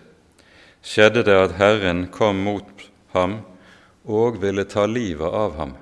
[0.83, 3.41] skjedde det at Herren kom mot ham
[4.09, 5.77] og ville ta livet av ham.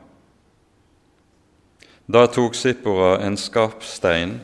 [2.07, 4.41] Da tok Sippora en skarp stein,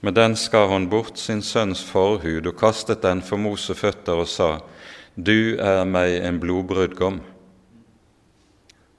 [0.00, 4.28] med den skar hun bort sin sønns forhud og kastet den for Mose føtter og
[4.30, 4.60] sa,
[5.18, 7.18] Du er meg en blodbrudgom.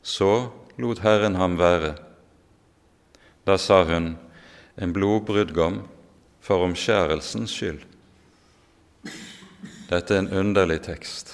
[0.03, 2.09] Så lot Herren ham være.
[3.49, 4.17] Da sa hun,
[4.75, 5.81] En blodbrudgom
[6.39, 7.81] for omskjærelsens skyld.
[9.89, 11.33] Dette er en underlig tekst.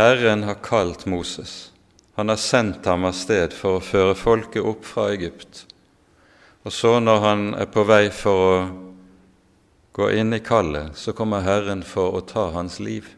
[0.00, 1.70] Herren har kalt Moses.
[2.16, 5.66] Han har sendt ham av sted for å føre folket opp fra Egypt.
[6.64, 8.58] Og så, når han er på vei for å
[10.00, 13.12] gå inn i kallet, så kommer Herren for å ta hans liv.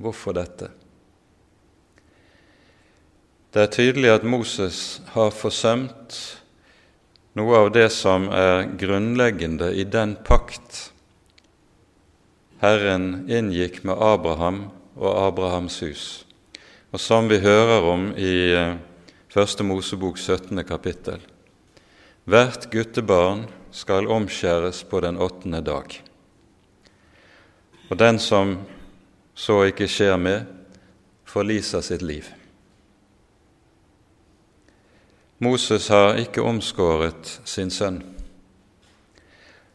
[0.00, 0.72] Hvorfor dette?
[3.52, 6.14] Det er tydelig at Moses har forsømt
[7.36, 10.78] noe av det som er grunnleggende i den pakt
[12.64, 14.62] Herren inngikk med Abraham
[14.96, 16.06] og Abrahams hus,
[16.96, 18.80] og som vi hører om i eh,
[19.32, 20.64] Første Mosebok 17.
[20.64, 21.20] kapittel.
[22.24, 26.00] Hvert guttebarn skal omskjæres på den åttende dag.
[27.90, 28.62] Og den som
[29.34, 30.46] så ikke skjer med,
[31.28, 32.28] forliser sitt liv.
[35.42, 37.98] Moses har ikke omskåret sin sønn.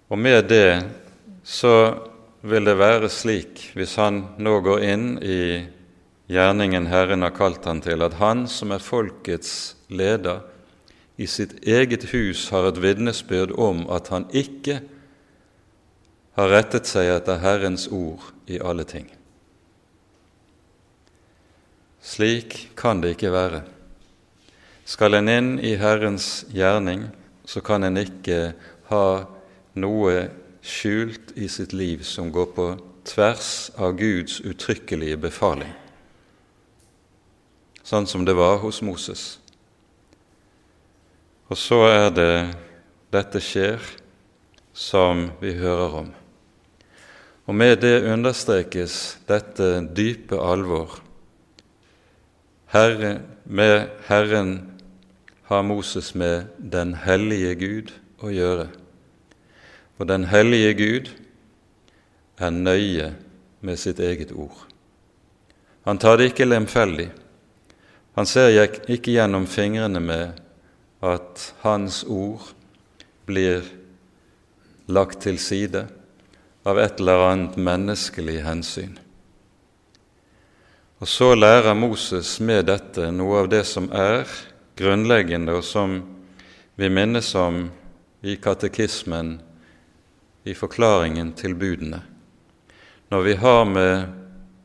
[0.08, 0.86] Og med det
[1.44, 1.74] så
[2.48, 5.42] vil det være slik, hvis han nå går inn i
[6.32, 10.46] gjerningen Herren har kalt han til, at han som er folkets leder,
[11.18, 14.82] i sitt eget hus har et vitnesbyrd om at han ikke
[16.38, 19.08] har rettet seg etter Herrens ord i alle ting.
[22.06, 23.64] Slik kan det ikke være.
[24.88, 27.10] Skal en inn i Herrens gjerning,
[27.44, 28.54] så kan en ikke
[28.88, 29.08] ha
[29.76, 30.14] noe
[30.64, 32.68] skjult i sitt liv som går på
[33.08, 35.74] tvers av Guds uttrykkelige befaling,
[37.84, 39.26] sånn som det var hos Moses.
[41.52, 42.32] Og så er det
[43.12, 43.84] dette skjer
[44.72, 46.10] som vi hører om.
[47.48, 50.96] Og med det understrekes dette dype alvor.
[52.72, 54.77] Herre, med Herren
[55.48, 58.68] har Moses med den hellige Gud å gjøre.
[59.98, 61.12] Og den hellige Gud
[62.38, 63.14] er nøye
[63.64, 64.66] med sitt eget ord.
[65.88, 67.08] Han tar det ikke lemfeldig.
[68.20, 68.52] Han ser
[68.92, 70.42] ikke gjennom fingrene med
[71.00, 72.50] at hans ord
[73.30, 73.64] blir
[74.92, 75.86] lagt til side
[76.68, 78.98] av et eller annet menneskelig hensyn.
[81.00, 84.26] Og så lærer Moses med dette noe av det som er
[84.78, 86.00] grunnleggende, og som
[86.78, 87.66] vi minnes om
[88.22, 89.38] i katekismen
[90.48, 92.02] i forklaringen til budene.
[93.10, 94.08] Når vi har med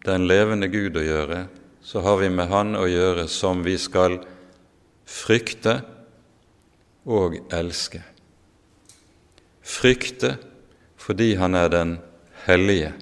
[0.07, 1.45] den levende Gud å gjøre,
[1.83, 4.21] så har vi med Han å gjøre som vi skal
[5.07, 5.81] frykte
[7.07, 8.03] og elske.
[9.63, 10.37] Frykte
[11.03, 11.97] fordi Han er den
[12.47, 12.93] hellige.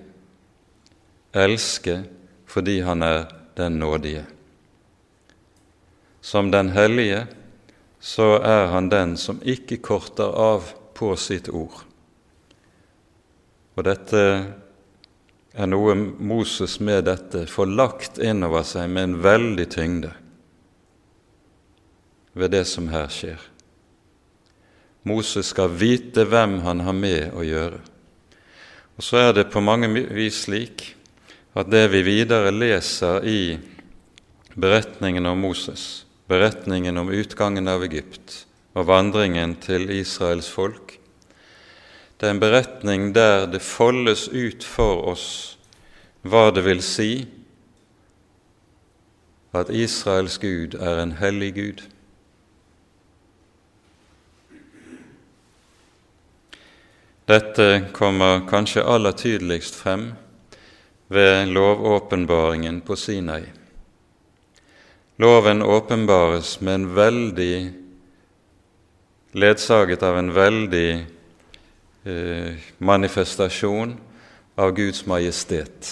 [1.32, 2.02] Elske
[2.48, 4.24] fordi Han er den nådige.
[6.30, 7.24] Som den hellige
[8.00, 11.80] så er han den som ikke korter av på sitt ord.
[13.74, 14.20] Og dette
[15.50, 20.10] er noe Moses med dette får lagt innover seg med en veldig tyngde
[22.38, 23.40] ved det som her skjer.
[25.02, 27.80] Moses skal vite hvem han har med å gjøre.
[28.94, 30.92] Og så er det på mange vis slik
[31.58, 33.42] at det vi videre leser i
[34.54, 38.44] beretningen om Moses, beretningen om utgangen av Egypt
[38.78, 40.94] og vandringen til Israels folk.
[42.20, 45.26] Det er en beretning der det foldes ut for oss
[46.22, 47.10] hva det vil si
[49.56, 51.86] at Israels Gud er en hellig Gud.
[57.30, 60.12] Dette kommer kanskje aller tydeligst frem
[61.10, 63.59] ved lovåpenbaringen på Sinai.
[65.20, 67.72] Loven åpenbares med en veldig
[69.36, 70.92] ledsaget av en veldig
[72.04, 73.92] eh, manifestasjon
[74.56, 75.90] av Guds majestet.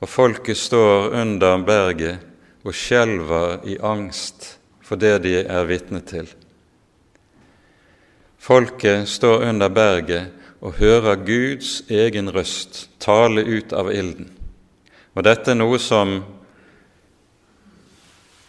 [0.00, 6.30] Og folket står under berget og skjelver i angst for det de er vitne til.
[8.40, 10.32] Folket står under berget
[10.64, 14.32] og hører Guds egen røst tale ut av ilden.
[15.12, 16.22] Og dette er noe som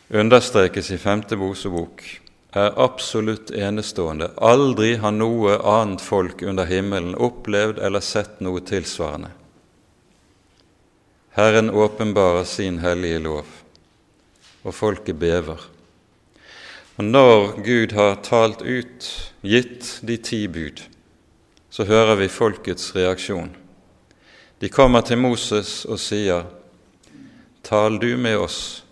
[0.09, 2.03] understrekes i femte Mosebok,
[2.51, 4.31] er absolutt enestående.
[4.37, 9.33] Aldri har noe annet folk under himmelen opplevd eller sett noe tilsvarende.
[11.37, 13.45] Herren åpenbarer sin hellige lov,
[14.63, 15.59] og folket bever.
[16.97, 19.09] Og når Gud har talt ut,
[19.45, 20.81] gitt de ti bud,
[21.69, 23.51] så hører vi folkets reaksjon.
[24.57, 26.47] De kommer til Moses og sier,
[27.61, 28.86] Tal du med oss,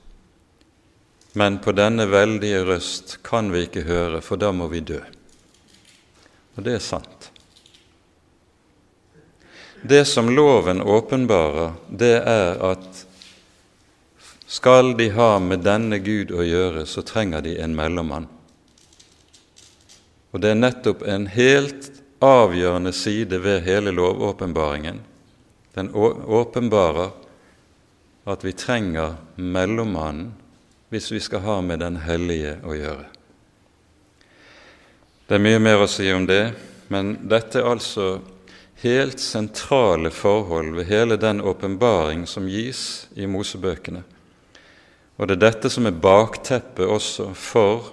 [1.36, 5.02] men på denne veldige røst kan vi ikke høre, for da må vi dø.
[6.56, 7.32] Og det er sant.
[9.84, 13.02] Det som loven åpenbarer, det er at
[14.48, 18.30] skal de ha med denne Gud å gjøre, så trenger de en mellommann.
[20.32, 21.92] Og det er nettopp en helt
[22.24, 25.04] avgjørende side ved hele lovåpenbaringen.
[25.76, 27.12] Den åpenbarer
[28.24, 30.32] at vi trenger mellommannen
[30.96, 33.10] hvis vi skal ha med Den hellige å gjøre.
[35.28, 36.54] Det er mye mer å si om det,
[36.88, 38.22] men dette er altså
[38.80, 44.06] helt sentrale forhold ved hele den åpenbaring som gis i Mosebøkene.
[45.18, 47.92] Og det er dette som er bakteppet også for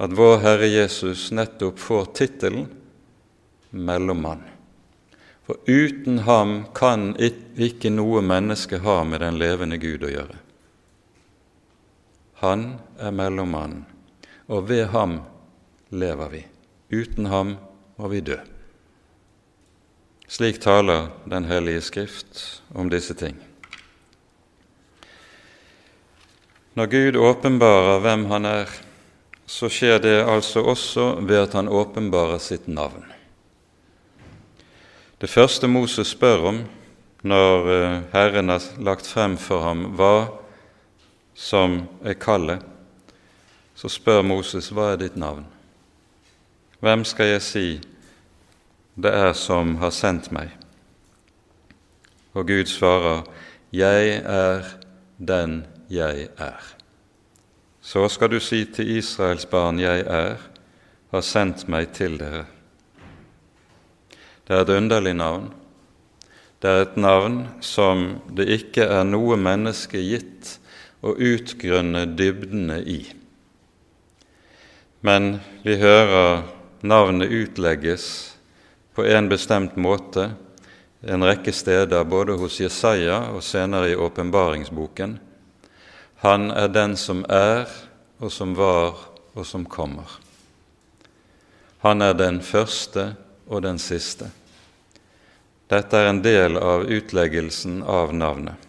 [0.00, 2.70] at vår Herre Jesus nettopp får tittelen
[3.76, 4.40] mellommann.
[5.44, 10.45] For uten ham kan ikke noe menneske ha med den levende Gud å gjøre.
[12.42, 13.86] Han er mellommannen,
[14.48, 15.20] og ved ham
[15.90, 16.42] lever vi.
[16.92, 17.56] Uten ham
[17.96, 18.36] må vi dø.
[20.28, 23.38] Slik taler Den hellige Skrift om disse ting.
[26.76, 28.70] Når Gud åpenbarer hvem Han er,
[29.46, 33.06] så skjer det altså også ved at Han åpenbarer sitt navn.
[35.20, 36.58] Det første Moses spør om
[37.24, 40.28] når eh, Herren har lagt frem for ham hva
[41.36, 42.64] som er kallet,
[43.76, 45.44] så spør Moses hva er ditt navn?
[46.80, 47.66] Hvem skal jeg si
[48.96, 50.48] det er som har sendt meg?
[52.32, 53.22] Og Gud svarer,
[53.72, 54.64] Jeg er
[55.18, 56.62] den jeg er.
[57.80, 60.36] Så skal du si til Israels barn, Jeg er,
[61.10, 62.44] har sendt meg til dere.
[64.48, 65.52] Det er et underlig navn.
[66.62, 70.58] Det er et navn som det ikke er noe menneske gitt
[71.00, 73.00] å utgrunne dybdene i.
[75.00, 76.42] Men vi hører
[76.80, 78.06] navnet utlegges
[78.96, 80.30] på en bestemt måte
[81.06, 85.18] en rekke steder, både hos Jesaja og senere i åpenbaringsboken.
[86.24, 87.68] Han er den som er,
[88.18, 88.96] og som var,
[89.36, 90.08] og som kommer.
[91.84, 93.12] Han er den første
[93.46, 94.32] og den siste.
[95.70, 98.65] Dette er en del av utleggelsen av navnet.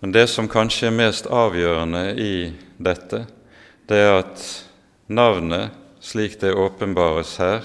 [0.00, 2.34] Men det som kanskje er mest avgjørende i
[2.78, 3.24] dette,
[3.90, 4.44] det er at
[5.10, 5.74] navnet
[6.04, 7.64] slik det åpenbares her,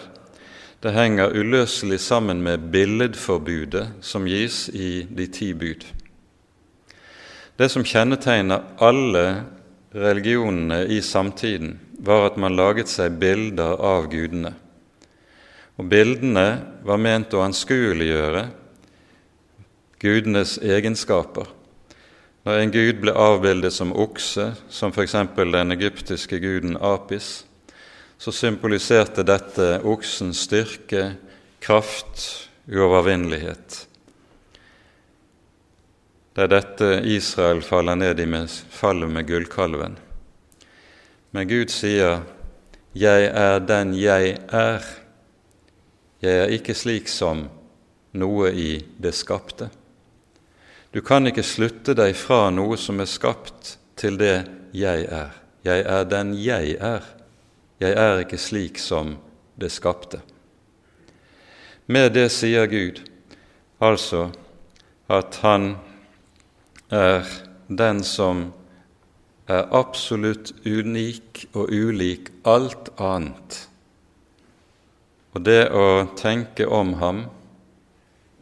[0.83, 5.85] det henger uløselig sammen med billedforbudet som gis i de ti bud.
[7.55, 9.25] Det som kjennetegner alle
[9.93, 14.55] religionene i samtiden, var at man laget seg bilder av gudene.
[15.79, 16.47] Og Bildene
[16.85, 18.47] var ment å anskueliggjøre
[20.03, 21.47] gudenes egenskaper.
[22.43, 25.15] Når en gud ble avbildet som okse, som f.eks.
[25.35, 27.45] den egyptiske guden Apis,
[28.19, 31.13] så symboliserte dette oksens styrke,
[31.63, 33.77] kraft, uovervinnelighet.
[36.33, 39.95] Det er dette Israel faller ned i med fallet med gullkalven.
[41.31, 42.23] Men Gud sier,
[42.93, 44.99] 'Jeg er den jeg er'.
[46.21, 47.49] Jeg er ikke slik som
[48.13, 49.69] noe i det skapte.
[50.93, 54.43] Du kan ikke slutte deg fra noe som er skapt, til det
[54.77, 55.31] jeg er.
[55.65, 57.01] Jeg er den jeg er.
[57.81, 59.15] Jeg er ikke slik som
[59.57, 60.21] det skapte.
[61.89, 63.01] Med det sier Gud
[63.83, 64.27] altså
[65.11, 65.73] at han
[66.93, 67.25] er
[67.67, 68.45] den som
[69.49, 73.63] er absolutt unik og ulik alt annet.
[75.33, 77.25] Og det å tenke om ham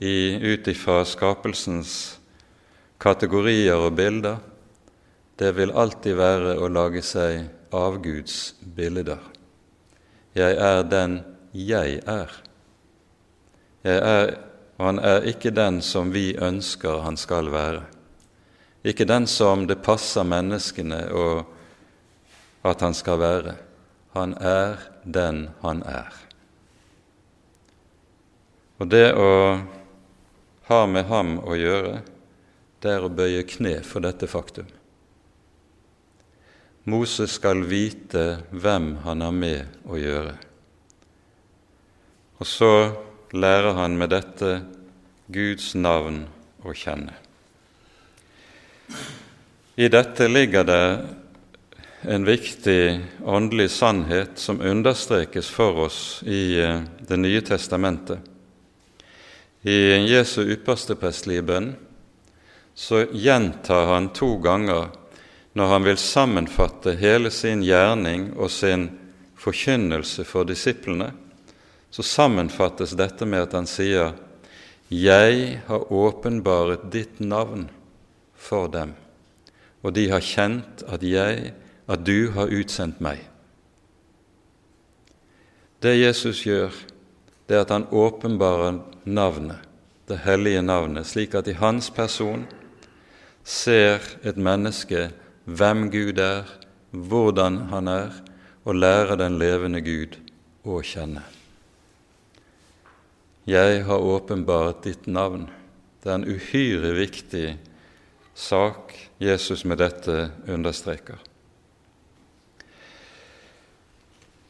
[0.02, 2.21] ut ifra skapelsens
[3.02, 4.38] kategorier og bilder,
[5.42, 9.22] det vil alltid være å lage seg avgudsbilder.
[10.38, 11.18] Jeg er den
[11.52, 12.36] jeg er.
[13.84, 14.36] Jeg er,
[14.78, 17.82] han er ikke den som vi ønsker han skal være.
[18.86, 21.44] Ikke den som det passer menneskene og
[22.66, 23.56] at han skal være.
[24.14, 26.14] Han er den han er.
[28.82, 29.30] Og det å
[30.70, 32.00] ha med ham å gjøre,
[32.82, 34.68] det er å bøye kne for dette faktum.
[36.90, 40.34] Moses skal vite hvem han har med å gjøre.
[42.42, 42.74] Og så
[43.38, 44.54] lærer han med dette
[45.32, 46.24] Guds navn
[46.66, 47.14] å kjenne.
[49.78, 50.86] I dette ligger det
[52.02, 52.82] en viktig
[53.30, 58.20] åndelig sannhet som understrekes for oss i eh, Det nye testamentet.
[59.62, 61.70] I Jesu ypperste prestelige bønn
[62.76, 64.90] så gjentar han to ganger
[65.54, 68.88] når han vil sammenfatte hele sin gjerning og sin
[69.42, 71.12] forkynnelse for disiplene,
[71.92, 74.14] så sammenfattes dette med at han sier
[74.92, 77.70] 'Jeg har åpenbaret ditt navn
[78.36, 78.94] for dem,
[79.84, 81.54] og de har kjent at jeg,
[81.88, 83.28] at du har utsendt meg'.
[85.82, 86.72] Det Jesus gjør,
[87.48, 89.60] det er at han åpenbarer navnet,
[90.08, 92.48] det hellige navnet, slik at i hans person
[93.44, 95.10] ser et menneske
[95.46, 96.46] hvem Gud er,
[96.92, 98.12] hvordan han er,
[98.66, 100.18] og lærer den levende Gud
[100.68, 101.24] å kjenne.
[103.50, 105.48] Jeg har åpenbart ditt navn.
[106.02, 107.48] Det er en uhyre viktig
[108.38, 111.18] sak Jesus med dette understreker.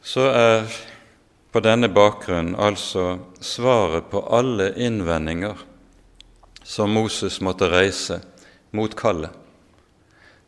[0.02, 0.66] Så er
[1.52, 5.60] på denne bakgrunn altså svaret på alle innvendinger
[6.64, 8.20] som Moses måtte reise
[8.72, 9.30] mot kallet,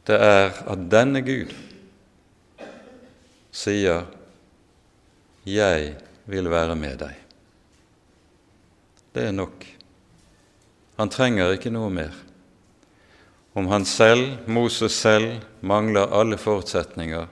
[0.08, 1.52] det er at denne Gud
[3.52, 4.04] sier
[5.44, 5.96] 'Jeg
[6.26, 7.20] vil være med deg'.
[9.14, 9.66] Det er nok.
[10.96, 12.12] Han trenger ikke noe mer.
[13.54, 17.26] Om han selv, Moses selv, mangler alle forutsetninger,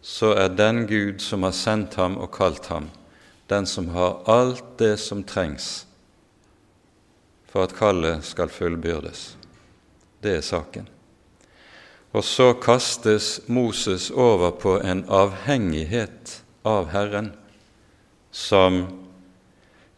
[0.00, 2.90] så er den Gud som har sendt ham og kalt ham,
[3.50, 5.86] den som har alt det som trengs
[7.50, 9.39] for at kallet skal fullbyrdes.
[10.20, 10.88] Det er saken.
[12.12, 17.30] Og så kastes Moses over på en avhengighet av Herren
[18.34, 18.82] som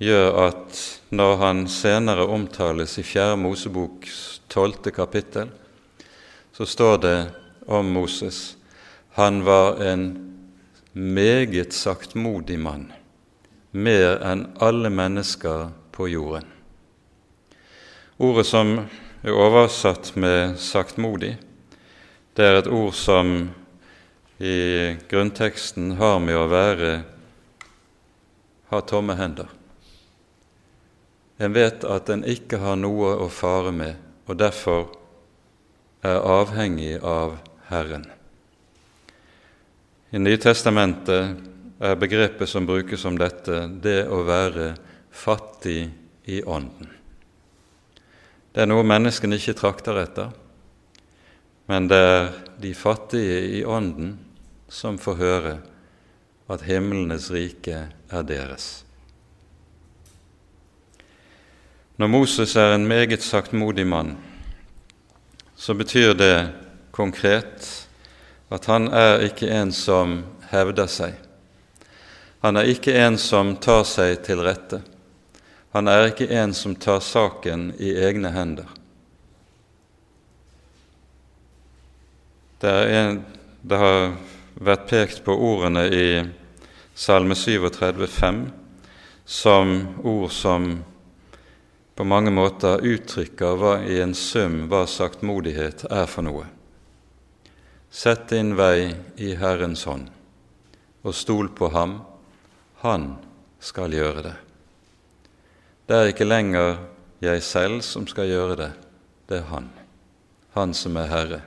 [0.02, 0.80] gjør at
[1.14, 3.36] når han senere omtales i 4.
[3.40, 5.50] Moseboks tolvte kapittel,
[6.52, 7.18] så står det
[7.66, 8.56] om Moses
[9.12, 10.04] han var en
[10.92, 12.86] meget saktmodig mann,
[13.72, 16.48] mer enn alle mennesker på jorden.
[18.16, 18.78] Ordet som
[19.22, 21.36] er oversatt med 'saktmodig'.
[22.34, 23.50] Det er et ord som
[24.38, 27.04] i grunnteksten har med å være
[28.70, 29.46] ha tomme hender.
[31.38, 33.94] En vet at en ikke har noe å fare med,
[34.26, 34.88] og derfor
[36.02, 37.36] er avhengig av
[37.68, 38.06] Herren.
[40.12, 41.36] I Nytestamentet
[41.80, 44.74] er begrepet som brukes om dette, det å være
[45.10, 45.90] fattig
[46.24, 47.01] i ånden.
[48.52, 50.32] Det er noe menneskene ikke trakter etter,
[51.72, 52.26] men det er
[52.60, 54.18] de fattige i ånden
[54.68, 55.54] som får høre
[56.52, 58.84] at himlenes rike er deres.
[61.96, 64.18] Når Moses er en meget saktmodig mann,
[65.56, 66.36] så betyr det
[66.92, 67.88] konkret
[68.52, 70.18] at han er ikke en som
[70.52, 71.16] hevder seg.
[72.44, 74.82] Han er ikke en som tar seg til rette.
[75.72, 78.68] Han er ikke en som tar saken i egne hender.
[82.60, 83.22] Det, en,
[83.62, 84.12] det har
[84.60, 86.06] vært pekt på ordene i
[86.94, 88.42] Salme 37, 5,
[89.24, 89.72] som
[90.04, 90.68] ord som
[91.96, 96.46] på mange måter uttrykker hva i en sum hva saktmodighet er for noe.
[97.88, 100.08] Sett din vei i Herrens hånd,
[101.00, 102.02] og stol på ham,
[102.84, 103.14] han
[103.60, 104.38] skal gjøre det.
[105.86, 106.76] Det er ikke lenger
[107.22, 108.70] jeg selv som skal gjøre det,
[109.28, 109.70] det er Han,
[110.54, 111.40] Han som er Herre.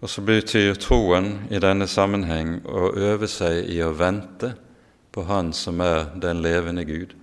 [0.00, 4.54] Og så betyr troen i denne sammenheng å øve seg i å vente
[5.12, 7.14] på Han som er den levende Gud,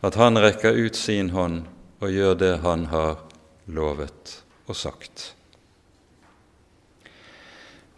[0.00, 1.64] at Han rekker ut sin hånd
[2.00, 3.18] og gjør det Han har
[3.66, 4.38] lovet
[4.68, 5.32] og sagt.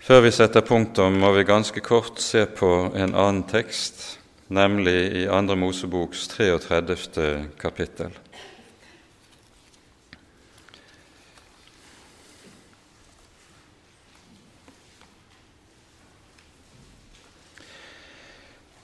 [0.06, 4.15] Før vi setter punktum, må vi ganske kort se på en annen tekst,
[4.48, 7.46] nemlig i Andre Moseboks 33.
[7.60, 8.14] kapittel.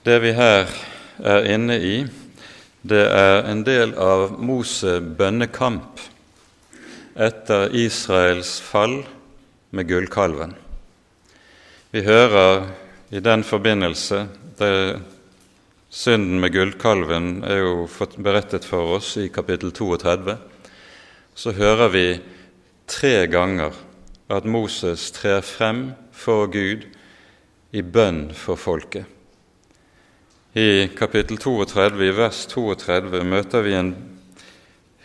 [0.03, 0.67] Det vi her
[1.23, 1.95] er inne i,
[2.83, 6.01] det er en del av Mose bønnekamp
[7.15, 8.97] etter Israels fall
[9.71, 10.57] med gullkalven.
[11.95, 12.65] Vi hører
[13.15, 14.25] i den forbindelse
[14.59, 14.99] det,
[15.93, 17.73] Synden med gullkalven er jo
[18.25, 20.33] berettet for oss i kapittel 32.
[21.37, 22.07] Så hører vi
[22.89, 23.77] tre ganger
[24.33, 26.87] at Moses trer frem for Gud
[27.77, 29.05] i bønn for folket.
[30.57, 33.95] I kapittel 32, i vers 32, møter vi en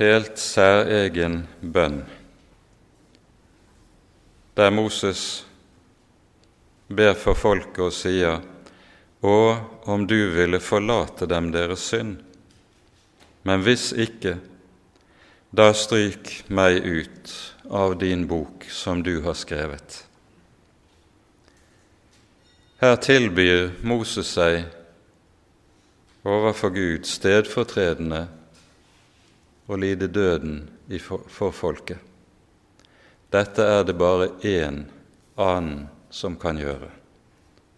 [0.01, 2.01] helt særegen bønn,
[4.57, 5.45] der Moses
[6.89, 8.41] ber for folket og sier:"
[9.21, 12.19] Og om du ville forlate dem deres synd,
[13.43, 14.37] men hvis ikke,
[15.51, 17.33] da stryk meg ut
[17.73, 20.05] av din bok som du har skrevet.
[22.79, 24.69] Her tilbyr Moses seg
[26.29, 28.27] overfor Gud stedfortredende
[29.67, 30.61] å lide døden
[31.01, 31.99] for folket.
[33.33, 34.85] Dette er det bare én
[35.37, 36.89] annen som kan gjøre,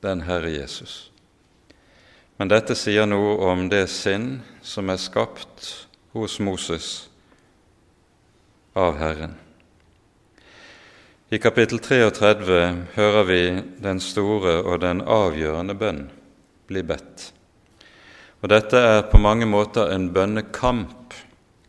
[0.04, 1.10] den Herre Jesus.
[2.40, 5.66] Men dette sier noe om det sinn som er skapt
[6.16, 6.86] hos Moses
[8.72, 9.34] av Herren.
[11.28, 12.62] I kapittel 33
[12.94, 13.42] hører vi
[13.84, 16.00] den store og den avgjørende bønn
[16.70, 17.26] bli bedt.
[18.40, 21.12] Og Dette er på mange måter en bønnekamp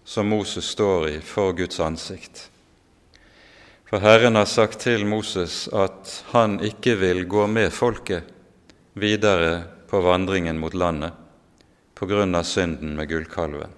[0.08, 2.46] som Moses står i for Guds ansikt.
[3.92, 8.32] For Herren har sagt til Moses at han ikke vil gå med folket
[8.96, 11.18] videre på vandringen mot landet
[12.00, 13.74] på grunn av synden med gullkalven.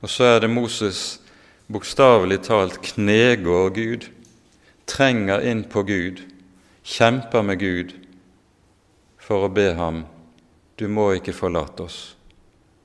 [0.00, 1.00] Og så er det Moses
[1.72, 4.04] bokstavelig talt knegår Gud,
[4.86, 6.20] trenger inn på Gud,
[6.84, 7.94] kjemper med Gud
[9.18, 10.04] for å be ham
[10.80, 11.98] du må ikke forlate oss.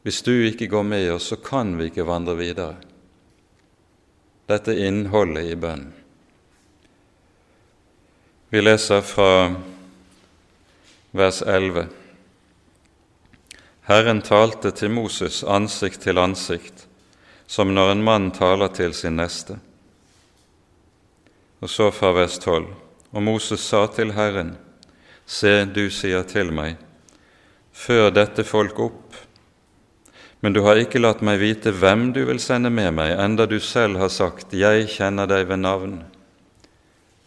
[0.06, 2.80] Hvis du ikke går med oss, så kan vi ikke vandre videre.
[4.50, 5.94] Dette er innholdet i bønnen.
[8.54, 9.30] Vi leser fra
[11.16, 11.88] vers 11.
[13.86, 16.88] Herren talte til Moses ansikt til ansikt,
[17.48, 19.60] som når en mann taler til sin neste.
[21.62, 22.66] Og så fra vers 12.
[23.14, 24.56] Og Moses sa til Herren,
[25.26, 26.76] Se, du sier til meg,
[27.74, 29.16] før dette folk opp,
[30.42, 33.58] men du har ikke latt meg vite hvem du vil sende med meg, enda du
[33.60, 36.04] selv har sagt, Jeg kjenner deg ved navn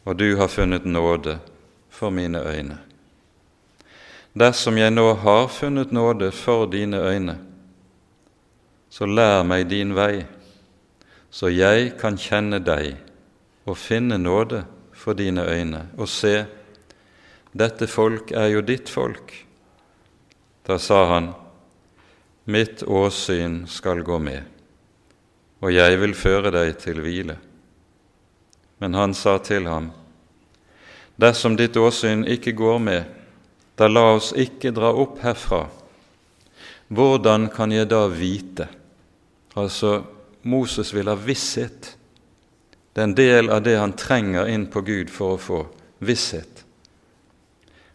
[0.08, 1.38] og du har funnet nåde
[1.90, 2.78] for mine øyne.
[4.36, 7.38] Dersom jeg nå har funnet nåde for dine øyne,
[8.90, 10.26] så lær meg din vei,
[11.30, 12.96] så jeg kan kjenne deg
[13.68, 16.46] og finne nåde for dine øyne, og se,
[17.52, 19.32] dette folk er jo ditt folk.
[20.68, 21.32] Da sa han,
[22.48, 24.40] Mitt åsyn skal gå med,
[25.60, 27.36] og jeg vil føre deg til hvile.
[28.80, 29.90] Men han sa til ham,
[31.20, 33.17] Dersom ditt åsyn ikke går med,
[33.78, 35.66] da la oss ikke dra opp herfra.
[36.88, 38.66] Hvordan kan jeg da vite?
[39.58, 40.02] Altså,
[40.42, 41.94] Moses vil ha visshet.
[42.92, 45.60] Det er en del av det han trenger inn på Gud for å få
[46.02, 46.64] visshet.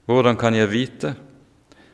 [0.07, 1.15] Hvordan kan jeg vite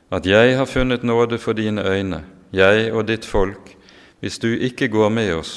[0.10, 3.76] at jeg har funnet nåde for dine øyne, jeg og ditt folk,
[4.20, 5.54] hvis du ikke går med oss,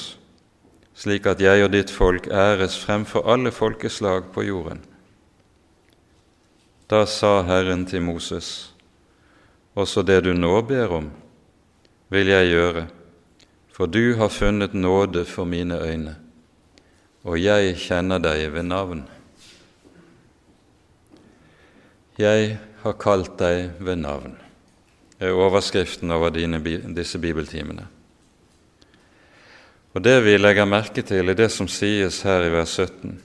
[0.93, 4.81] slik at jeg og ditt folk æres fremfor alle folkeslag på jorden?
[6.93, 8.69] Da sa Herren til Moses,
[9.73, 11.07] også det du nå ber om,
[12.13, 12.83] vil jeg gjøre,
[13.73, 16.13] for du har funnet nåde for mine øyne,
[17.25, 19.01] og jeg kjenner deg ved navn.
[22.21, 24.35] Jeg har kalt deg ved navn,
[25.17, 26.61] er overskriften over dine,
[26.93, 27.87] disse bibeltimene.
[29.95, 33.17] Og Det vi legger merke til i det som sies her i vers 17,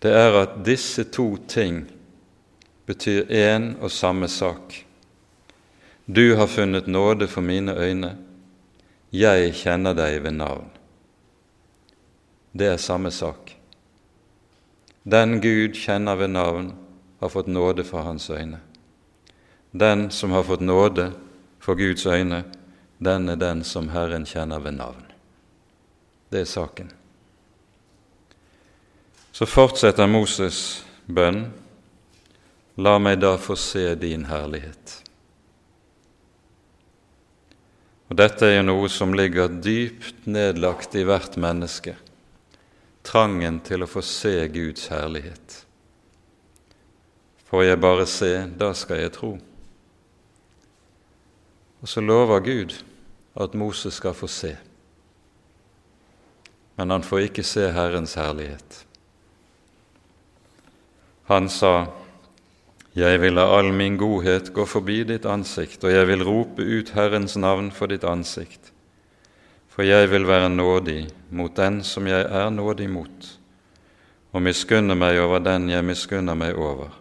[0.00, 1.84] det er at disse to ting
[2.86, 4.84] betyr én og samme sak.
[6.06, 8.16] Du har funnet nåde for mine øyne,
[9.12, 10.70] jeg kjenner deg ved navn.
[12.52, 13.56] Det er samme sak.
[15.04, 16.74] Den Gud kjenner ved navn,
[17.20, 18.60] har fått nåde for hans øyne.
[19.72, 21.12] Den som har fått nåde
[21.58, 22.44] for Guds øyne,
[22.98, 25.04] den er den som Herren kjenner ved navn.
[26.32, 26.90] Det er saken.
[29.32, 31.52] Så fortsetter Moses bønn.
[32.76, 35.02] La meg da få se din herlighet.
[38.06, 41.96] Og Dette er jo noe som ligger dypt nedlagt i hvert menneske,
[43.06, 45.62] trangen til å få se Guds herlighet.
[47.48, 49.32] Får jeg bare se, da skal jeg tro.
[51.80, 52.76] Og så lover Gud
[53.38, 54.56] at Moses skal få se.
[56.76, 58.82] Men han får ikke se Herrens herlighet.
[61.30, 61.86] Han sa,
[62.96, 66.94] Jeg vil la all min godhet gå forbi ditt ansikt, og jeg vil rope ut
[66.96, 68.70] Herrens navn for ditt ansikt.
[69.68, 71.02] For jeg vil være nådig
[71.36, 73.26] mot den som jeg er nådig mot,
[74.32, 76.94] og miskunne meg over den jeg miskunner meg over.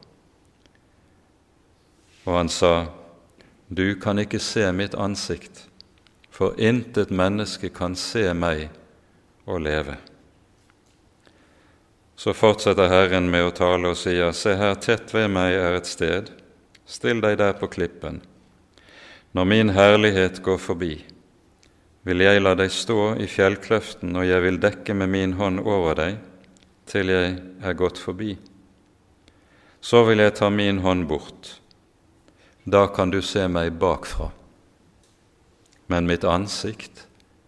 [2.25, 2.87] Og han sa,
[3.71, 5.69] Du kan ikke se mitt ansikt,
[6.29, 8.67] for intet menneske kan se meg
[9.47, 9.95] og leve.
[12.15, 15.89] Så fortsetter Herren med å tale og sier, Se her, tett ved meg er et
[15.89, 16.31] sted,
[16.85, 18.21] still deg der på klippen.
[19.35, 20.93] Når min herlighet går forbi,
[22.07, 25.97] vil jeg la deg stå i fjellkløften, og jeg vil dekke med min hånd over
[25.99, 26.23] deg
[26.87, 27.35] til jeg
[27.65, 28.37] er gått forbi.
[29.81, 31.57] Så vil jeg ta min hånd bort
[32.65, 34.31] da kan du se meg bakfra,
[35.85, 37.03] men mitt ansikt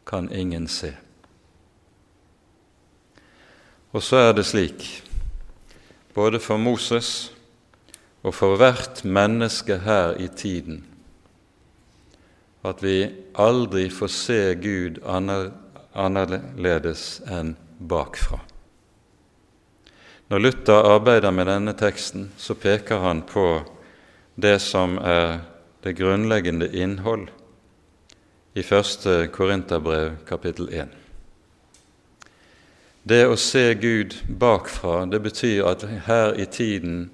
[0.05, 0.91] kan ingen se.
[3.97, 4.83] Og så er det slik,
[6.13, 7.31] både for Moses
[8.21, 10.83] og for hvert menneske her i tiden,
[12.61, 14.99] at vi aldri får se Gud
[15.97, 17.55] annerledes enn
[17.89, 18.37] bakfra.
[20.29, 23.47] Når Luther arbeider med denne teksten, så peker han på
[24.37, 25.39] det som er
[25.81, 27.31] det grunnleggende innhold
[28.53, 31.06] i første Korinterbrev kapittel 1.
[33.07, 37.05] Det å se Gud bakfra, det betyr at her i tiden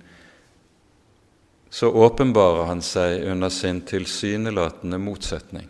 [1.69, 5.67] så åpenbarer han seg under sin tilsynelatende motsetning.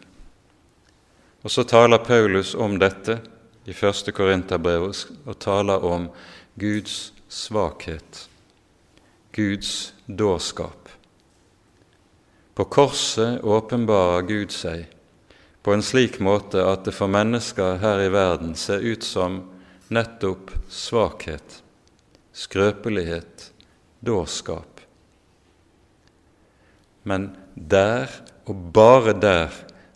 [1.43, 3.17] Og så taler Paulus om dette
[3.67, 6.07] i første Korinterbrev og taler om
[6.55, 8.27] Guds svakhet,
[9.35, 10.91] Guds dårskap.
[12.55, 14.85] På korset åpenbarer Gud seg
[15.63, 19.41] på en slik måte at det for mennesker her i verden ser ut som
[19.87, 21.63] nettopp svakhet,
[22.31, 23.51] skrøpelighet,
[23.99, 24.81] dårskap.
[27.03, 28.09] Men der,
[28.45, 29.51] og bare der,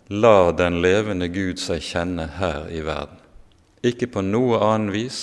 [0.08, 3.20] lar den levende Gud seg kjenne her i verden.
[3.84, 5.20] Ikke på noe annet vis.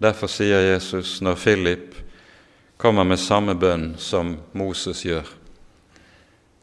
[0.00, 1.98] Derfor sier Jesus når Philip
[2.80, 5.28] kommer med samme bønn som Moses gjør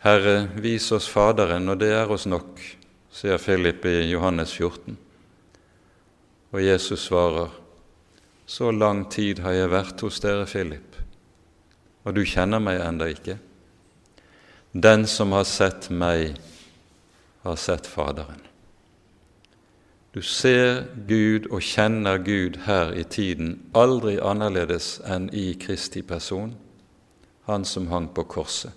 [0.08, 2.62] Herre, vis oss Faderen, og det er oss nok,
[3.12, 4.94] sier Philip i Johannes 14.
[6.58, 7.49] Og Jesus svarer,
[8.45, 10.95] Så lang tid har jeg vært hos dere, Philip,
[12.08, 13.36] og du kjenner meg enda ikke.
[14.74, 16.39] Den som har sett meg,
[17.43, 18.39] har sett Faderen.
[20.16, 26.55] Du ser Gud og kjenner Gud her i tiden aldri annerledes enn i Kristi person,
[27.45, 28.74] han som hang på korset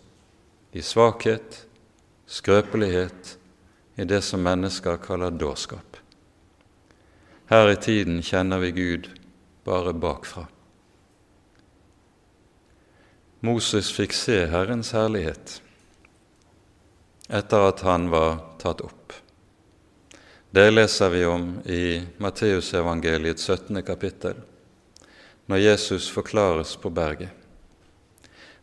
[0.73, 1.67] i svakhet,
[2.27, 3.39] skrøpelighet,
[3.97, 5.90] i det som mennesker kaller dårskap.
[7.51, 9.09] Her i tiden kjenner vi Gud
[9.67, 10.45] bare bakfra.
[13.41, 15.57] Moses fikk se Herrens herlighet
[17.27, 19.17] etter at han var tatt opp.
[20.55, 23.83] Det leser vi om i Matteusevangeliets 17.
[23.83, 24.39] kapittel,
[25.51, 27.35] når Jesus forklares på berget.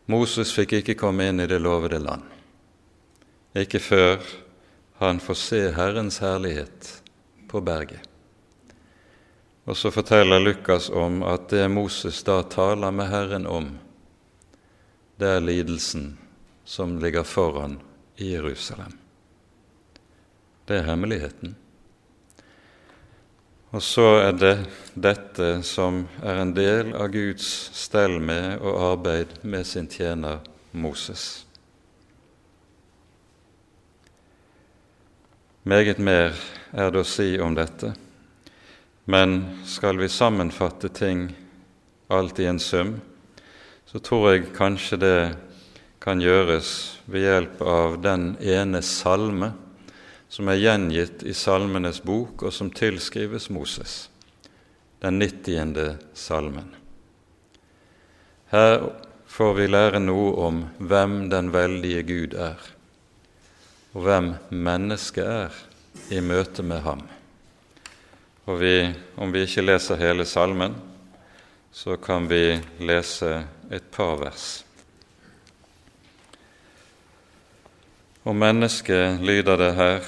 [0.08, 2.24] Moses fikk ikke komme inn i det lovede land,
[3.52, 4.20] ikke før
[5.04, 6.94] han får se Herrens herlighet
[7.52, 8.07] på berget.
[9.68, 13.66] Og så forteller Lukas om at det Moses da taler med Herren om,
[15.20, 16.14] det er lidelsen
[16.64, 17.76] som ligger foran
[18.16, 18.96] i Jerusalem.
[20.64, 21.52] Det er hemmeligheten.
[23.76, 24.54] Og så er det
[24.96, 30.40] dette som er en del av Guds stell med og arbeid med sin tjener
[30.72, 31.44] Moses.
[35.68, 36.32] Meget mer
[36.72, 37.92] er det å si om dette,
[39.08, 41.30] men skal vi sammenfatte ting
[42.12, 42.98] alt i en sum,
[43.88, 45.20] så tror jeg kanskje det
[46.04, 49.54] kan gjøres ved hjelp av den ene salme
[50.28, 54.10] som er gjengitt i Salmenes bok, og som tilskrives Moses,
[55.00, 55.96] den 90.
[56.12, 56.68] salmen.
[58.52, 58.90] Her
[59.24, 62.60] får vi lære noe om hvem den veldige Gud er,
[63.96, 65.62] og hvem mennesket er
[66.12, 67.08] i møte med ham.
[68.48, 70.72] Og vi, om vi ikke leser hele salmen,
[71.68, 74.46] så kan vi lese et par vers.
[78.24, 80.06] Om mennesket lyder det her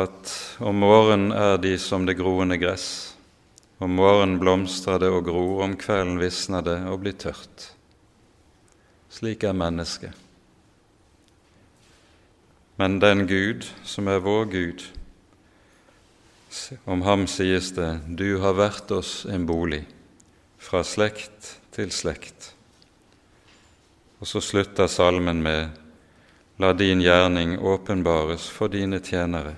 [0.00, 0.32] at
[0.64, 2.86] om morgenen er de som det groende gress,
[3.76, 7.66] om morgenen blomstrer det og gror, om kvelden visner det og blir tørt.
[9.12, 10.16] Slik er mennesket.
[12.80, 14.86] Men den Gud som er vår Gud,
[16.84, 19.84] om ham sies det, du har vært oss en bolig,
[20.58, 22.52] fra slekt til slekt.
[24.20, 25.78] Og så slutter salmen med
[26.60, 29.54] La din gjerning åpenbares for dine tjenere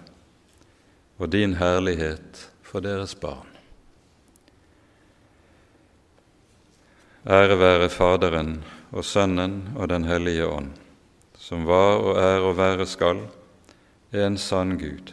[1.18, 3.48] og din herlighet for deres barn.
[7.26, 8.52] Ære være Faderen
[8.92, 10.70] og Sønnen og Den hellige ånd,
[11.38, 13.24] som var og er og være skal,
[14.12, 15.12] en sann Gud,